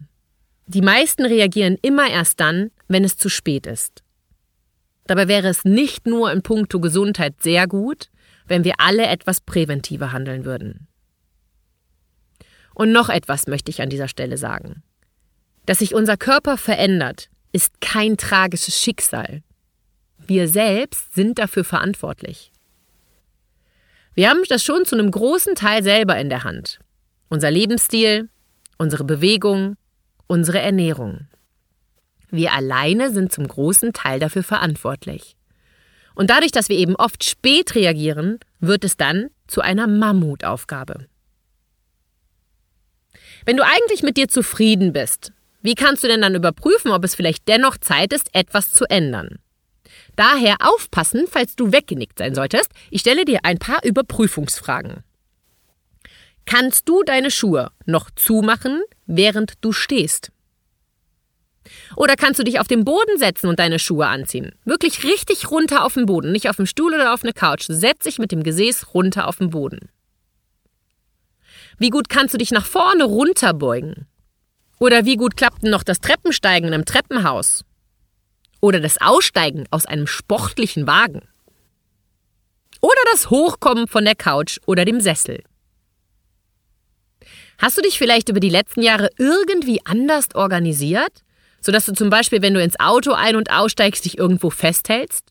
Die 0.67 0.83
meisten 0.83 1.25
reagieren 1.25 1.79
immer 1.81 2.07
erst 2.11 2.39
dann, 2.39 2.69
wenn 2.88 3.03
es 3.03 3.17
zu 3.17 3.27
spät 3.27 3.65
ist. 3.65 4.03
Dabei 5.07 5.27
wäre 5.27 5.47
es 5.47 5.65
nicht 5.65 6.05
nur 6.05 6.31
in 6.31 6.43
puncto 6.43 6.79
Gesundheit 6.79 7.41
sehr 7.41 7.65
gut, 7.65 8.11
wenn 8.45 8.63
wir 8.63 8.75
alle 8.77 9.07
etwas 9.07 9.41
präventiver 9.41 10.11
handeln 10.11 10.45
würden. 10.45 10.88
Und 12.75 12.91
noch 12.91 13.09
etwas 13.09 13.47
möchte 13.47 13.71
ich 13.71 13.81
an 13.81 13.89
dieser 13.89 14.07
Stelle 14.07 14.38
sagen. 14.38 14.83
Dass 15.65 15.80
sich 15.80 15.94
unser 15.94 16.18
Körper 16.18 16.58
verändert, 16.58 17.30
ist 17.51 17.82
kein 17.82 18.18
tragisches 18.18 18.80
Schicksal. 18.80 19.44
Wir 20.18 20.48
selbst 20.48 21.13
sind 21.13 21.39
dafür 21.39 21.63
verantwortlich. 21.63 22.51
Wir 24.13 24.30
haben 24.30 24.41
das 24.50 24.63
schon 24.63 24.86
zu 24.86 24.96
einem 24.96 25.12
großen 25.12 25.56
Teil 25.56 25.84
selber 25.84 26.18
in 26.18 26.30
der 26.30 26.44
Hand. 26.44 26.80
Unser 27.30 27.51
Lebensstil, 27.51 28.30
unsere 28.77 29.03
Bewegung, 29.03 29.77
unsere 30.27 30.60
Ernährung. 30.60 31.27
Wir 32.30 32.53
alleine 32.53 33.12
sind 33.12 33.32
zum 33.32 33.48
großen 33.48 33.94
Teil 33.94 34.20
dafür 34.20 34.44
verantwortlich. 34.44 35.36
Und 36.15 36.30
dadurch, 36.30 36.51
dass 36.51 36.70
wir 36.70 36.77
eben 36.77 36.96
oft 36.96 37.24
spät 37.24 37.75
reagieren, 37.75 38.39
wird 38.60 38.84
es 38.84 38.98
dann 38.98 39.30
zu 39.48 39.62
einer 39.62 39.88
Mammutaufgabe. 39.88 41.08
Wenn 43.46 43.58
du 43.58 43.65
eigentlich 43.65 44.03
mit 44.03 44.18
dir 44.18 44.27
zufrieden 44.27 44.94
bist, 44.94 45.34
wie 45.62 45.75
kannst 45.75 46.03
du 46.03 46.08
denn 46.08 46.22
dann 46.22 46.36
überprüfen, 46.36 46.91
ob 46.91 47.03
es 47.03 47.15
vielleicht 47.15 47.48
dennoch 47.48 47.77
Zeit 47.77 48.13
ist, 48.13 48.34
etwas 48.34 48.74
zu 48.74 48.86
ändern? 48.86 49.39
Daher 50.15 50.58
aufpassen, 50.62 51.25
falls 51.30 51.56
du 51.56 51.72
weggenickt 51.72 52.18
sein 52.18 52.36
solltest. 52.36 52.70
Ich 52.89 53.01
stelle 53.01 53.25
dir 53.25 53.39
ein 53.44 53.60
paar 53.60 53.84
Überprüfungsfragen. 53.84 55.03
Kannst 56.46 56.89
du 56.89 57.03
deine 57.03 57.32
Schuhe 57.32 57.72
noch 57.86 58.10
zumachen, 58.12 58.82
während 59.06 59.53
du 59.62 59.72
stehst? 59.72 60.32
Oder 61.96 62.15
kannst 62.15 62.39
du 62.39 62.44
dich 62.44 62.60
auf 62.60 62.68
den 62.68 62.84
Boden 62.84 63.18
setzen 63.18 63.48
und 63.48 63.60
deine 63.60 63.80
Schuhe 63.80 64.08
anziehen? 64.08 64.53
Wirklich 64.65 65.03
richtig 65.03 65.51
runter 65.51 65.86
auf 65.86 65.94
den 65.94 66.08
Boden, 66.08 66.32
nicht 66.32 66.50
auf 66.50 66.56
dem 66.56 66.65
Stuhl 66.65 66.94
oder 66.94 67.13
auf 67.13 67.24
eine 67.24 67.34
Couch. 67.34 67.65
Setz 67.68 68.03
dich 68.03 68.18
mit 68.18 68.32
dem 68.32 68.44
Gesäß 68.44 68.94
runter 68.94 69.27
auf 69.27 69.38
den 69.38 69.51
Boden. 69.51 69.89
Wie 71.77 71.89
gut 71.89 72.10
kannst 72.10 72.34
du 72.34 72.38
dich 72.38 72.51
nach 72.51 72.65
vorne 72.65 73.06
runterbeugen? 73.06 74.08
Oder 74.81 75.05
wie 75.05 75.15
gut 75.15 75.38
klappt 75.38 75.61
denn 75.61 75.69
noch 75.69 75.83
das 75.83 76.00
Treppensteigen 76.00 76.67
in 76.67 76.73
einem 76.73 76.85
Treppenhaus? 76.85 77.63
Oder 78.61 78.79
das 78.79 79.00
Aussteigen 79.00 79.65
aus 79.69 79.85
einem 79.85 80.07
sportlichen 80.07 80.88
Wagen? 80.88 81.21
Oder 82.81 82.97
das 83.11 83.29
Hochkommen 83.29 83.88
von 83.88 84.05
der 84.05 84.15
Couch 84.15 84.57
oder 84.65 84.83
dem 84.83 85.00
Sessel? 85.00 85.43
Hast 87.59 87.77
du 87.77 87.83
dich 87.83 88.00
vielleicht 88.00 88.29
über 88.29 88.39
die 88.39 88.50
letzten 88.50 88.81
Jahre 88.81 89.11
irgendwie 89.19 89.85
anders 89.85 90.33
organisiert? 90.33 91.23
Sodass 91.59 91.85
du 91.85 91.93
zum 91.93 92.09
Beispiel, 92.09 92.41
wenn 92.41 92.55
du 92.55 92.63
ins 92.63 92.79
Auto 92.79 93.11
ein- 93.11 93.35
und 93.35 93.51
aussteigst, 93.51 94.03
dich 94.03 94.17
irgendwo 94.17 94.50
festhältst? 94.50 95.27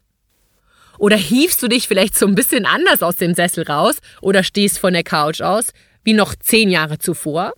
Oder 0.97 1.17
hiefst 1.17 1.61
du 1.61 1.67
dich 1.67 1.89
vielleicht 1.89 2.17
so 2.17 2.29
ein 2.29 2.37
bisschen 2.37 2.67
anders 2.67 3.03
aus 3.03 3.17
dem 3.17 3.35
Sessel 3.35 3.65
raus 3.65 3.97
oder 4.23 4.45
stehst 4.45 4.79
von 4.79 4.93
der 4.93 5.03
Couch 5.03 5.41
aus, 5.41 5.73
wie 6.05 6.13
noch 6.13 6.37
zehn 6.37 6.71
Jahre 6.71 7.01
zuvor? 7.01 7.55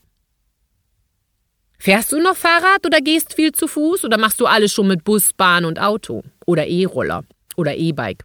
Fährst 1.83 2.13
du 2.13 2.21
noch 2.21 2.37
Fahrrad 2.37 2.87
oder 2.87 3.01
gehst 3.01 3.35
viel 3.35 3.51
zu 3.51 3.67
Fuß 3.67 4.05
oder 4.05 4.17
machst 4.17 4.41
du 4.41 4.47
alles 4.47 4.73
schon 4.73 4.87
mit 4.87 5.03
Bus, 5.03 5.33
Bahn 5.33 5.65
und 5.65 5.81
Auto 5.81 6.23
oder 6.47 6.69
E-Roller 6.69 7.25
oder 7.57 7.75
E-Bike? 7.75 8.25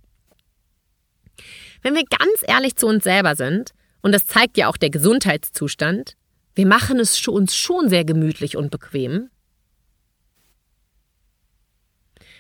Wenn 1.81 1.95
wir 1.95 2.03
ganz 2.03 2.43
ehrlich 2.43 2.75
zu 2.75 2.85
uns 2.85 3.03
selber 3.03 3.35
sind, 3.35 3.71
und 4.03 4.11
das 4.11 4.27
zeigt 4.27 4.59
ja 4.59 4.67
auch 4.67 4.77
der 4.77 4.91
Gesundheitszustand, 4.91 6.13
wir 6.53 6.67
machen 6.67 6.99
es 6.99 7.27
uns 7.27 7.55
schon 7.55 7.89
sehr 7.89 8.05
gemütlich 8.05 8.57
und 8.57 8.69
bequem, 8.69 9.31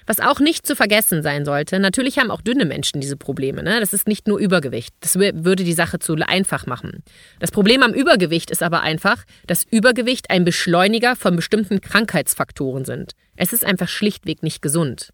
Was 0.07 0.21
auch 0.21 0.39
nicht 0.39 0.65
zu 0.65 0.77
vergessen 0.77 1.21
sein 1.21 1.43
sollte, 1.43 1.79
natürlich 1.79 2.17
haben 2.17 2.31
auch 2.31 2.41
dünne 2.41 2.63
Menschen 2.63 3.01
diese 3.01 3.17
Probleme. 3.17 3.61
Ne? 3.61 3.81
Das 3.81 3.91
ist 3.93 4.07
nicht 4.07 4.25
nur 4.25 4.39
Übergewicht. 4.39 4.95
Das 5.01 5.15
würde 5.15 5.65
die 5.65 5.73
Sache 5.73 5.99
zu 5.99 6.15
einfach 6.15 6.65
machen. 6.65 7.03
Das 7.39 7.51
Problem 7.51 7.83
am 7.83 7.93
Übergewicht 7.93 8.49
ist 8.49 8.63
aber 8.63 8.81
einfach, 8.81 9.25
dass 9.47 9.65
Übergewicht 9.69 10.29
ein 10.29 10.45
Beschleuniger 10.45 11.17
von 11.17 11.35
bestimmten 11.35 11.81
Krankheitsfaktoren 11.81 12.85
sind. 12.85 13.11
Es 13.35 13.51
ist 13.51 13.65
einfach 13.65 13.89
schlichtweg 13.89 14.43
nicht 14.43 14.61
gesund. 14.61 15.09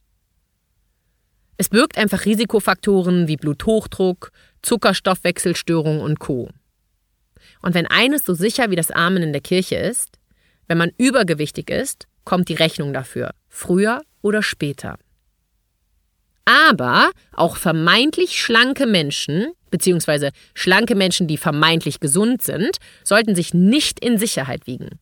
Es 1.58 1.70
birgt 1.70 1.98
einfach 1.98 2.26
Risikofaktoren 2.26 3.28
wie 3.28 3.38
Bluthochdruck, 3.38 4.32
Zuckerstoffwechselstörungen 4.62 6.02
und 6.02 6.20
Co. 6.20 6.50
Und 7.64 7.74
wenn 7.74 7.88
eines 7.88 8.26
so 8.26 8.36
sicher 8.36 8.70
wie 8.70 8.76
das 8.76 8.92
Amen 8.92 9.24
in 9.24 9.34
der 9.34 9.42
Kirche 9.42 9.76
ist, 9.76 10.20
wenn 10.68 10.78
man 10.78 10.92
übergewichtig 10.98 11.72
ist, 11.72 12.08
kommt 12.26 12.48
die 12.50 12.54
Rechnung 12.54 12.94
dafür. 12.94 13.32
Früher 13.50 14.02
oder 14.24 14.42
später. 14.42 14.98
Aber 16.46 17.12
auch 17.32 17.56
vermeintlich 17.56 18.42
schlanke 18.42 18.88
Menschen, 18.88 19.53
beziehungsweise 19.70 20.32
schlanke 20.56 20.96
Menschen, 20.96 21.27
die 21.27 21.38
vermeintlich 21.38 22.00
gesund 22.00 22.42
sind, 22.42 22.77
sollten 23.03 23.36
sich 23.36 23.53
nicht 23.53 24.00
in 24.00 24.18
Sicherheit 24.18 24.65
wiegen. 24.65 25.00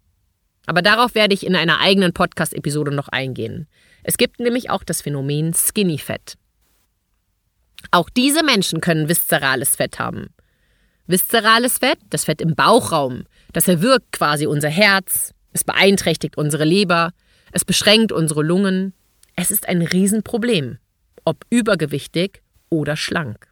Aber 0.66 0.82
darauf 0.82 1.16
werde 1.16 1.34
ich 1.34 1.46
in 1.46 1.56
einer 1.56 1.80
eigenen 1.80 2.14
Podcast-Episode 2.14 2.92
noch 2.92 3.08
eingehen. 3.08 3.68
Es 4.04 4.18
gibt 4.18 4.40
nämlich 4.40 4.70
auch 4.70 4.84
das 4.84 5.02
Phänomen 5.02 5.54
Skinny 5.54 5.98
Fat. 5.98 6.36
Auch 7.90 8.10
diese 8.10 8.44
Menschen 8.44 8.82
können 8.82 9.10
viszerales 9.10 9.76
Fett 9.76 9.98
haben. 9.98 10.28
Viszerales 11.08 11.80
Fett, 11.80 11.98
das 12.10 12.26
Fett 12.26 12.42
im 12.42 12.56
Bauchraum, 12.56 13.26
das 13.54 13.68
erwürgt 13.68 14.12
quasi 14.12 14.46
unser 14.46 14.70
Herz, 14.70 15.34
es 15.52 15.64
beeinträchtigt 15.64 16.38
unsere 16.38 16.64
Leber, 16.64 17.12
es 17.52 17.66
beschränkt 17.66 18.12
unsere 18.12 18.44
Lungen. 18.44 18.94
Es 19.42 19.50
ist 19.50 19.68
ein 19.68 19.82
Riesenproblem, 19.82 20.78
ob 21.26 21.46
übergewichtig 21.50 22.44
oder 22.70 22.96
schlank. 22.96 23.48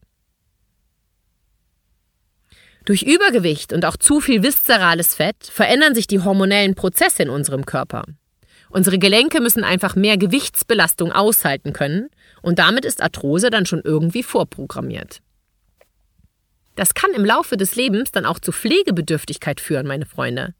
Durch 2.85 3.01
Übergewicht 3.01 3.73
und 3.73 3.85
auch 3.85 3.97
zu 3.97 4.19
viel 4.19 4.43
viszerales 4.43 5.15
Fett 5.15 5.47
verändern 5.51 5.95
sich 5.95 6.05
die 6.05 6.19
hormonellen 6.19 6.75
Prozesse 6.75 7.23
in 7.23 7.31
unserem 7.31 7.65
Körper. 7.65 8.03
Unsere 8.69 8.99
Gelenke 8.99 9.41
müssen 9.41 9.63
einfach 9.63 9.95
mehr 9.95 10.17
Gewichtsbelastung 10.17 11.11
aushalten 11.11 11.73
können 11.73 12.09
und 12.43 12.59
damit 12.59 12.85
ist 12.85 13.01
Arthrose 13.01 13.49
dann 13.49 13.65
schon 13.65 13.81
irgendwie 13.83 14.21
vorprogrammiert. 14.21 15.21
Das 16.75 16.93
kann 16.93 17.09
im 17.15 17.25
Laufe 17.25 17.57
des 17.57 17.75
Lebens 17.75 18.11
dann 18.11 18.27
auch 18.27 18.37
zu 18.37 18.51
Pflegebedürftigkeit 18.51 19.59
führen, 19.59 19.87
meine 19.87 20.05
Freunde, 20.05 20.53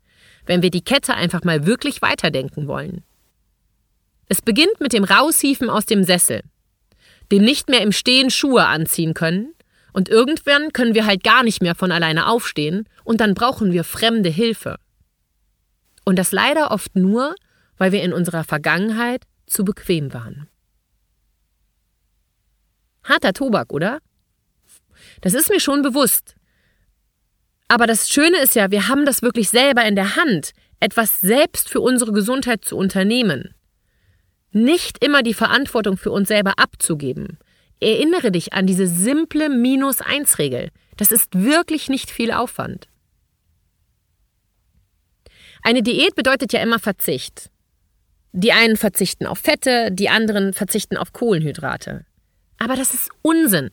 wenn 0.48 0.64
wir 0.64 0.72
die 0.72 0.84
Kette 0.84 1.14
einfach 1.14 1.44
mal 1.44 1.68
wirklich 1.68 2.02
weiterdenken 2.02 2.66
wollen. 2.66 3.04
Es 4.30 4.42
beginnt 4.42 4.80
mit 4.80 4.94
dem 4.94 5.04
Raushiefen 5.04 5.70
aus 5.70 5.86
dem 5.86 6.04
Sessel, 6.04 6.42
dem 7.32 7.44
nicht 7.44 7.68
mehr 7.68 7.82
im 7.82 7.92
Stehen 7.92 8.30
Schuhe 8.30 8.66
anziehen 8.66 9.14
können 9.14 9.54
und 9.92 10.08
irgendwann 10.08 10.72
können 10.72 10.94
wir 10.94 11.06
halt 11.06 11.24
gar 11.24 11.44
nicht 11.44 11.62
mehr 11.62 11.76
von 11.76 11.92
alleine 11.92 12.28
aufstehen 12.28 12.88
und 13.04 13.22
dann 13.22 13.34
brauchen 13.34 13.74
wir 13.74 13.84
fremde 13.84 14.30
Hilfe. 14.30 14.78
Und 16.06 16.18
das 16.18 16.32
leider 16.32 16.72
oft 16.72 16.96
nur, 16.96 17.36
weil 17.78 17.92
wir 17.92 18.04
in 18.04 18.14
unserer 18.14 18.44
Vergangenheit 18.44 19.24
zu 19.48 19.66
bequem 19.66 20.14
waren. 20.14 20.48
Harter 23.04 23.34
Tobak, 23.34 23.74
oder? 23.74 24.00
Das 25.22 25.34
ist 25.34 25.50
mir 25.50 25.60
schon 25.60 25.82
bewusst. 25.82 26.36
Aber 27.68 27.88
das 27.88 28.10
Schöne 28.10 28.38
ist 28.40 28.56
ja, 28.56 28.70
wir 28.70 28.88
haben 28.88 29.06
das 29.06 29.22
wirklich 29.22 29.50
selber 29.50 29.86
in 29.86 29.96
der 29.96 30.16
Hand, 30.16 30.52
etwas 30.80 31.20
selbst 31.20 31.70
für 31.70 31.82
unsere 31.82 32.12
Gesundheit 32.12 32.64
zu 32.64 32.78
unternehmen. 32.78 33.56
Nicht 34.52 35.04
immer 35.04 35.22
die 35.22 35.34
Verantwortung 35.34 35.98
für 35.98 36.12
uns 36.12 36.28
selber 36.28 36.54
abzugeben. 36.58 37.38
Erinnere 37.80 38.32
dich 38.32 38.54
an 38.54 38.68
diese 38.68 38.88
simple 38.88 39.50
Minus-Eins-Regel. 39.50 40.70
Das 40.98 41.12
ist 41.12 41.30
wirklich 41.34 41.90
nicht 41.90 42.12
viel 42.12 42.32
Aufwand. 42.32 42.88
Eine 45.62 45.84
Diät 45.84 46.16
bedeutet 46.16 46.52
ja 46.54 46.62
immer 46.62 46.80
Verzicht. 46.80 47.50
Die 48.32 48.52
einen 48.52 48.78
verzichten 48.78 49.26
auf 49.26 49.40
Fette, 49.40 49.92
die 49.92 50.10
anderen 50.10 50.54
verzichten 50.54 50.98
auf 50.98 51.14
Kohlenhydrate. 51.14 52.06
Aber 52.58 52.76
das 52.76 52.94
ist 52.94 53.10
Unsinn. 53.22 53.70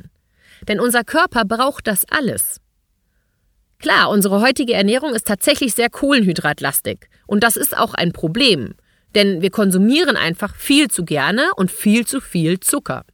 Denn 0.69 0.81
unser 0.81 1.05
Körper 1.05 1.45
braucht 1.45 1.87
das 1.87 2.05
alles. 2.09 2.61
Klar, 3.79 4.09
unsere 4.09 4.41
heutige 4.41 4.73
Ernährung 4.73 5.15
ist 5.15 5.27
tatsächlich 5.27 5.75
sehr 5.75 5.91
kohlenhydratlastig. 5.91 7.09
Und 7.27 7.45
das 7.45 7.57
ist 7.57 7.77
auch 7.77 7.93
ein 7.95 8.13
Problem. 8.13 8.75
Denn 9.17 9.41
wir 9.41 9.51
konsumieren 9.51 10.17
einfach 10.17 10.55
viel 10.55 10.89
zu 10.89 11.05
gerne 11.05 11.49
und 11.57 11.73
viel 11.73 12.07
zu 12.07 12.21
viel 12.21 12.61
Zucker. 12.61 13.05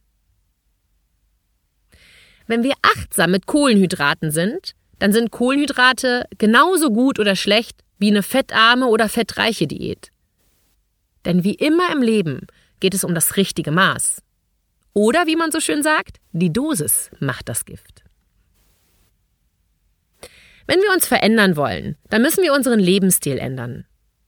Wenn 2.45 2.61
wir 2.61 2.73
achtsam 2.81 3.31
mit 3.31 3.47
Kohlenhydraten 3.47 4.29
sind, 4.29 4.73
dann 4.99 5.13
sind 5.13 5.31
Kohlenhydrate 5.31 6.25
genauso 6.37 6.91
gut 6.91 7.19
oder 7.19 7.37
schlecht 7.37 7.81
wie 7.99 8.09
eine 8.09 8.21
fettarme 8.21 8.87
oder 8.87 9.07
fettreiche 9.07 9.65
Diät. 9.65 10.11
Denn 11.23 11.45
wie 11.45 11.53
immer 11.55 11.89
im 11.93 12.01
Leben 12.01 12.47
geht 12.81 12.93
es 12.93 13.05
um 13.05 13.15
das 13.15 13.37
richtige 13.37 13.71
Maß. 13.71 14.21
Oder 14.91 15.25
wie 15.25 15.37
man 15.37 15.51
so 15.51 15.61
schön 15.61 15.83
sagt, 15.83 16.17
die 16.33 16.51
Dosis 16.51 17.11
macht 17.19 17.47
das 17.47 17.63
Gift. 17.63 18.03
Wenn 20.67 20.79
wir 20.79 20.91
uns 20.93 21.07
verändern 21.07 21.55
wollen, 21.55 21.95
dann 22.09 22.21
müssen 22.21 22.43
wir 22.43 22.53
unseren 22.53 22.79
Lebensstil 22.79 23.37
ändern. 23.37 23.85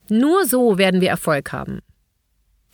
Nur 0.09 0.45
so 0.45 0.77
werden 0.77 1.01
wir 1.01 1.09
Erfolg 1.09 1.51
haben. 1.51 1.79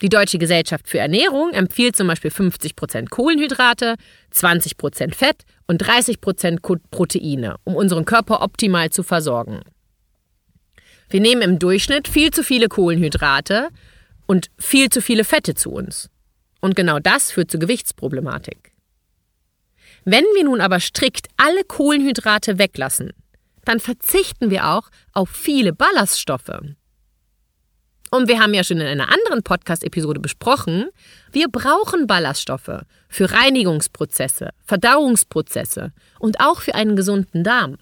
Die 0.02 0.08
Deutsche 0.08 0.38
Gesellschaft 0.38 0.88
für 0.88 0.98
Ernährung 0.98 1.52
empfiehlt 1.52 1.94
zum 1.94 2.08
Beispiel 2.08 2.32
50% 2.32 3.08
Kohlenhydrate, 3.08 3.94
20% 4.34 5.14
Fett 5.14 5.44
und 5.68 5.82
30% 5.82 6.58
Proteine, 6.90 7.56
um 7.62 7.76
unseren 7.76 8.04
Körper 8.04 8.42
optimal 8.42 8.90
zu 8.90 9.04
versorgen. 9.04 9.60
Wir 11.08 11.20
nehmen 11.20 11.42
im 11.42 11.58
Durchschnitt 11.60 12.08
viel 12.08 12.32
zu 12.32 12.42
viele 12.42 12.68
Kohlenhydrate 12.68 13.68
und 14.26 14.50
viel 14.58 14.90
zu 14.90 15.00
viele 15.00 15.24
Fette 15.24 15.54
zu 15.54 15.70
uns. 15.70 16.10
Und 16.60 16.74
genau 16.74 16.98
das 16.98 17.30
führt 17.30 17.50
zu 17.50 17.58
Gewichtsproblematik. 17.58 18.72
Wenn 20.04 20.24
wir 20.34 20.44
nun 20.44 20.60
aber 20.60 20.80
strikt 20.80 21.28
alle 21.36 21.62
Kohlenhydrate 21.62 22.58
weglassen, 22.58 23.12
dann 23.64 23.78
verzichten 23.78 24.50
wir 24.50 24.68
auch 24.68 24.90
auf 25.12 25.30
viele 25.30 25.72
Ballaststoffe. 25.72 26.50
Und 28.14 28.28
wir 28.28 28.40
haben 28.40 28.52
ja 28.52 28.62
schon 28.62 28.78
in 28.78 28.86
einer 28.86 29.10
anderen 29.10 29.42
Podcast-Episode 29.42 30.20
besprochen, 30.20 30.90
wir 31.32 31.48
brauchen 31.48 32.06
Ballaststoffe 32.06 32.82
für 33.08 33.32
Reinigungsprozesse, 33.32 34.50
Verdauungsprozesse 34.66 35.94
und 36.18 36.38
auch 36.38 36.60
für 36.60 36.74
einen 36.74 36.94
gesunden 36.94 37.42
Darm. 37.42 37.78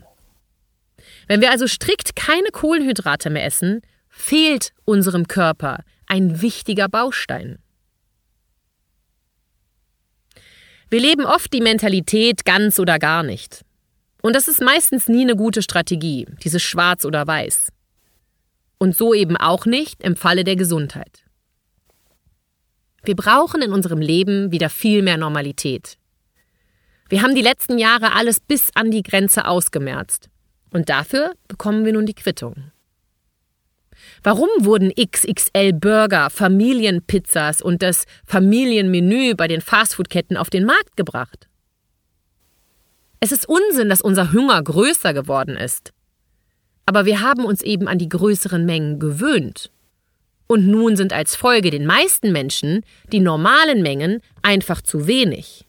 Wenn 1.27 1.41
wir 1.41 1.51
also 1.51 1.67
strikt 1.67 2.15
keine 2.15 2.47
Kohlenhydrate 2.53 3.29
mehr 3.29 3.45
essen, 3.45 3.83
fehlt 4.09 4.73
unserem 4.85 5.27
Körper 5.27 5.81
ein 6.07 6.41
wichtiger 6.41 6.89
Baustein. 6.89 7.59
Wir 10.91 11.01
leben 11.01 11.27
oft 11.27 11.53
die 11.53 11.61
Mentalität 11.61 12.45
ganz 12.45 12.79
oder 12.79 13.01
gar 13.01 13.25
nicht. 13.25 13.65
Und 14.23 14.37
das 14.37 14.47
ist 14.47 14.61
meistens 14.61 15.09
nie 15.09 15.23
eine 15.23 15.35
gute 15.35 15.63
Strategie, 15.63 16.29
dieses 16.45 16.63
Schwarz 16.63 17.05
oder 17.05 17.27
Weiß. 17.27 17.73
Und 18.83 18.97
so 18.97 19.13
eben 19.13 19.37
auch 19.37 19.67
nicht 19.67 20.03
im 20.03 20.17
Falle 20.17 20.43
der 20.43 20.57
Gesundheit. 20.57 21.25
Wir 23.05 23.15
brauchen 23.15 23.61
in 23.61 23.75
unserem 23.75 24.01
Leben 24.01 24.53
wieder 24.53 24.71
viel 24.71 25.03
mehr 25.03 25.19
Normalität. 25.19 25.99
Wir 27.11 27.21
haben 27.21 27.35
die 27.35 27.43
letzten 27.43 27.77
Jahre 27.77 28.15
alles 28.15 28.41
bis 28.41 28.71
an 28.75 28.91
die 28.91 29.03
Grenze 29.03 29.47
ausgemerzt. 29.47 30.31
Und 30.73 30.89
dafür 30.89 31.35
bekommen 31.47 31.85
wir 31.85 31.93
nun 31.93 32.07
die 32.07 32.15
Quittung. 32.15 32.73
Warum 34.23 34.49
wurden 34.61 34.93
XXL 34.95 35.75
Burger, 35.75 36.31
Familienpizzas 36.31 37.61
und 37.61 37.83
das 37.83 38.07
Familienmenü 38.25 39.35
bei 39.35 39.47
den 39.47 39.61
Fastfoodketten 39.61 40.39
auf 40.39 40.49
den 40.49 40.65
Markt 40.65 40.97
gebracht? 40.97 41.49
Es 43.21 43.31
ist 43.31 43.47
Unsinn, 43.47 43.91
dass 43.91 44.01
unser 44.01 44.33
Hunger 44.33 44.63
größer 44.63 45.13
geworden 45.13 45.57
ist. 45.57 45.93
Aber 46.91 47.07
wir 47.07 47.21
haben 47.21 47.45
uns 47.45 47.63
eben 47.63 47.87
an 47.87 47.99
die 47.99 48.09
größeren 48.09 48.67
Mengen 48.67 48.99
gewöhnt. 48.99 49.71
Und 50.49 50.67
nun 50.67 50.97
sind 50.97 51.13
als 51.13 51.37
Folge 51.37 51.71
den 51.71 51.87
meisten 51.87 52.33
Menschen 52.33 52.85
die 53.13 53.21
normalen 53.21 53.81
Mengen 53.81 54.21
einfach 54.43 54.83
zu 54.83 55.07
wenig. 55.07 55.65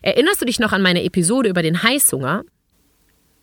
Erinnerst 0.00 0.40
du 0.40 0.44
dich 0.44 0.58
noch 0.58 0.72
an 0.72 0.82
meine 0.82 1.04
Episode 1.04 1.48
über 1.48 1.62
den 1.62 1.84
Heißhunger? 1.84 2.42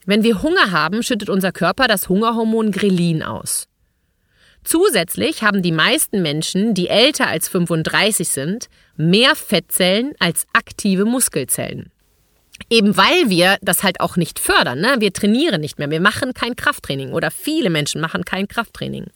Wenn 0.06 0.24
wir 0.24 0.44
Hunger 0.44 0.72
haben, 0.72 1.02
schüttet 1.02 1.30
unser 1.30 1.54
Körper 1.54 1.88
das 1.88 2.10
Hungerhormon 2.10 2.74
Grelin 2.74 3.24
aus. 3.24 3.70
Zusätzlich 4.66 5.44
haben 5.44 5.62
die 5.62 5.72
meisten 5.72 6.22
Menschen, 6.22 6.74
die 6.74 6.90
älter 6.90 7.28
als 7.28 7.48
35 7.48 8.28
sind, 8.28 8.68
mehr 8.98 9.34
Fettzellen 9.34 10.12
als 10.20 10.46
aktive 10.52 11.06
Muskelzellen. 11.06 11.94
Eben 12.70 12.98
weil 12.98 13.30
wir 13.30 13.58
das 13.62 13.84
halt 13.84 14.00
auch 14.00 14.16
nicht 14.16 14.40
fördern. 14.40 14.80
Ne? 14.80 14.96
Wir 15.00 15.14
trainieren 15.14 15.62
nicht 15.62 15.80
mehr. 15.80 15.90
Wir 15.90 16.02
machen 16.02 16.34
kein 16.34 16.56
Krafttraining 16.56 17.14
oder 17.14 17.32
viele 17.32 17.70
Menschen 17.70 18.02
machen 18.02 18.26
kein 18.26 18.48
Krafttraining. 18.48 19.08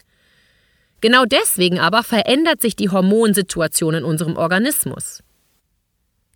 Genau 1.01 1.25
deswegen 1.25 1.79
aber 1.79 2.01
verändert 2.03 2.61
sich 2.61 2.75
die 2.75 2.89
Hormonsituation 2.89 3.95
in 3.95 4.03
unserem 4.05 4.37
Organismus. 4.37 5.21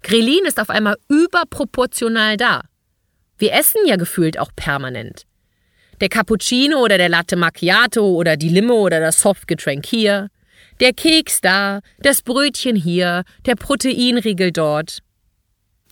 Grelin 0.04 0.46
ist 0.46 0.60
auf 0.60 0.70
einmal 0.70 0.98
überproportional 1.08 2.38
da. 2.38 2.64
Wir 3.38 3.54
essen 3.54 3.82
ja 3.86 3.96
gefühlt 3.96 4.38
auch 4.40 4.52
permanent. 4.56 5.24
Der 6.02 6.10
Cappuccino 6.10 6.84
oder 6.84 6.98
der 6.98 7.10
Latte 7.10 7.36
Macchiato 7.36 8.06
oder 8.06 8.38
die 8.38 8.50
Limo 8.50 8.82
oder 8.82 9.00
das 9.00 9.22
Softgetränk 9.22 9.86
hier, 9.86 10.30
der 10.80 10.94
Keks 10.94 11.42
da, 11.42 11.82
das 12.00 12.22
Brötchen 12.22 12.76
hier, 12.76 13.24
der 13.46 13.56
Proteinriegel 13.56 14.52
dort. 14.52 15.00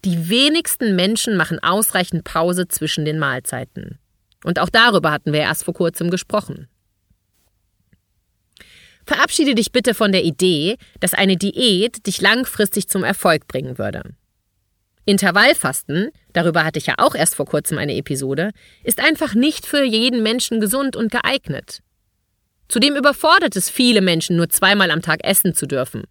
Die 0.06 0.30
wenigsten 0.30 0.96
Menschen 0.96 1.36
machen 1.36 1.58
ausreichend 1.58 2.24
Pause 2.24 2.68
zwischen 2.68 3.06
den 3.06 3.18
Mahlzeiten. 3.18 3.98
Und 4.44 4.60
auch 4.60 4.70
darüber 4.70 5.12
hatten 5.12 5.34
wir 5.34 5.40
erst 5.40 5.64
vor 5.64 5.74
kurzem 5.74 6.12
gesprochen. 6.12 6.68
Verabschiede 9.08 9.56
dich 9.56 9.72
bitte 9.72 9.96
von 9.96 10.12
der 10.12 10.24
Idee, 10.24 10.78
dass 11.00 11.16
eine 11.16 11.38
Diät 11.38 12.06
dich 12.06 12.22
langfristig 12.22 12.88
zum 12.88 13.04
Erfolg 13.04 13.48
bringen 13.48 13.80
würde. 13.80 14.04
Intervallfasten, 15.06 16.12
darüber 16.34 16.64
hatte 16.64 16.78
ich 16.78 16.86
ja 16.86 16.96
auch 16.98 17.16
erst 17.16 17.34
vor 17.34 17.48
kurzem 17.48 17.80
eine 17.80 17.96
Episode, 17.96 18.52
ist 18.84 19.00
einfach 19.00 19.34
nicht 19.34 19.66
für 19.66 19.84
jeden 19.84 20.22
Menschen 20.22 20.60
gesund 20.60 20.96
und 20.96 21.12
geeignet. 21.12 21.82
Zudem 22.68 22.96
überfordert 22.96 23.56
es 23.56 23.72
viele 23.72 24.02
Menschen, 24.02 24.36
nur 24.36 24.50
zweimal 24.50 24.92
am 24.92 25.02
Tag 25.02 25.24
essen 25.24 25.56
zu 25.56 25.66
dürfen. 25.66 26.04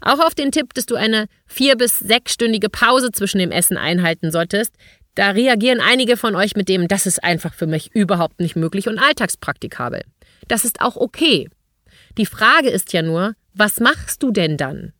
Auch 0.00 0.20
auf 0.20 0.34
den 0.34 0.52
Tipp, 0.52 0.74
dass 0.74 0.86
du 0.86 0.94
eine 0.94 1.26
vier- 1.46 1.76
bis 1.76 1.98
sechsstündige 1.98 2.68
Pause 2.68 3.10
zwischen 3.12 3.38
dem 3.38 3.50
Essen 3.50 3.76
einhalten 3.76 4.30
solltest, 4.30 4.74
da 5.14 5.30
reagieren 5.30 5.80
einige 5.80 6.16
von 6.16 6.36
euch 6.36 6.54
mit 6.54 6.68
dem, 6.68 6.86
das 6.86 7.06
ist 7.06 7.24
einfach 7.24 7.52
für 7.52 7.66
mich 7.66 7.92
überhaupt 7.94 8.38
nicht 8.38 8.54
möglich 8.54 8.88
und 8.88 8.98
alltagspraktikabel. 8.98 10.02
Das 10.46 10.64
ist 10.64 10.80
auch 10.80 10.96
okay. 10.96 11.48
Die 12.16 12.26
Frage 12.26 12.70
ist 12.70 12.92
ja 12.92 13.02
nur, 13.02 13.34
was 13.52 13.80
machst 13.80 14.22
du 14.22 14.30
denn 14.30 14.56
dann? 14.56 14.92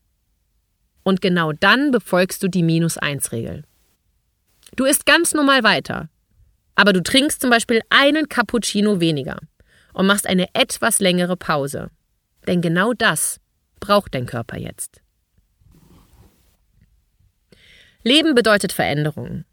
Und 1.04 1.20
genau 1.20 1.52
dann 1.52 1.92
befolgst 1.92 2.42
du 2.42 2.48
die 2.48 2.64
Minus-1-Regel. 2.64 3.64
Du 4.74 4.84
isst 4.84 5.06
ganz 5.06 5.32
normal 5.34 5.62
weiter, 5.62 6.08
aber 6.74 6.92
du 6.92 7.02
trinkst 7.02 7.40
zum 7.40 7.50
Beispiel 7.50 7.80
einen 7.88 8.28
Cappuccino 8.28 9.00
weniger 9.00 9.38
und 9.92 10.06
machst 10.06 10.26
eine 10.26 10.48
etwas 10.52 10.98
längere 10.98 11.36
Pause. 11.36 11.90
Denn 12.46 12.60
genau 12.60 12.92
das 12.92 13.40
braucht 13.78 14.14
dein 14.14 14.26
Körper 14.26 14.56
jetzt. 14.58 15.00
Leben 18.02 18.34
bedeutet 18.34 18.72
Veränderung. 18.72 19.44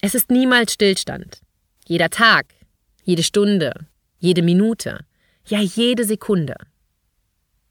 Es 0.00 0.14
ist 0.14 0.30
niemals 0.30 0.72
Stillstand. 0.72 1.40
Jeder 1.86 2.10
Tag, 2.10 2.46
jede 3.02 3.22
Stunde, 3.22 3.86
jede 4.18 4.42
Minute, 4.42 5.04
ja 5.46 5.60
jede 5.60 6.04
Sekunde. 6.04 6.54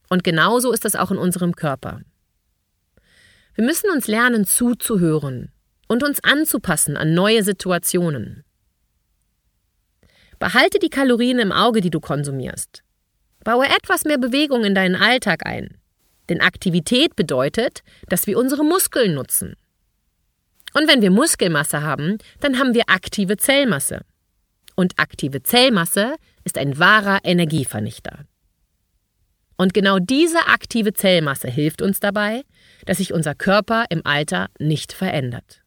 Und 0.10 0.23
genauso 0.23 0.71
ist 0.71 0.86
es 0.86 0.95
auch 0.95 1.12
in 1.12 1.17
unserem 1.17 1.56
Körper. 1.56 2.02
Wir 3.56 3.63
müssen 3.63 3.89
uns 3.91 4.08
lernen 4.08 4.45
zuzuhören 4.45 5.52
und 5.88 6.04
uns 6.04 6.23
anzupassen 6.23 6.97
an 6.97 7.13
neue 7.13 7.43
Situationen. 7.43 8.43
Behalte 10.39 10.80
die 10.80 10.89
Kalorien 10.89 11.39
im 11.39 11.52
Auge, 11.52 11.82
die 11.82 11.89
du 11.89 11.99
konsumierst. 11.99 12.84
Baue 13.43 13.65
etwas 13.65 14.06
mehr 14.06 14.17
Bewegung 14.17 14.63
in 14.63 14.76
deinen 14.76 14.95
Alltag 14.95 15.45
ein. 15.45 15.78
Denn 16.30 16.42
Aktivität 16.42 17.16
bedeutet, 17.16 17.84
dass 18.08 18.28
wir 18.28 18.38
unsere 18.38 18.64
Muskeln 18.64 19.14
nutzen. 19.14 19.56
Und 20.74 20.88
wenn 20.88 21.02
wir 21.02 21.12
Muskelmasse 21.12 21.82
haben, 21.82 22.18
dann 22.40 22.58
haben 22.60 22.74
wir 22.74 22.84
aktive 22.88 23.38
Zellmasse. 23.38 24.02
Und 24.76 24.98
aktive 24.98 25.44
Zellmasse 25.44 26.16
ist 26.44 26.58
ein 26.58 26.80
wahrer 26.80 27.20
Energievernichter. 27.24 28.26
Und 29.56 29.74
genau 29.74 30.00
diese 30.00 30.48
aktive 30.48 30.94
Zellmasse 30.94 31.48
hilft 31.48 31.82
uns 31.82 32.00
dabei, 32.00 32.44
dass 32.86 32.98
sich 32.98 33.14
unser 33.14 33.36
Körper 33.36 33.86
im 33.90 34.06
Alter 34.06 34.50
nicht 34.60 34.94
verändert. 34.94 35.62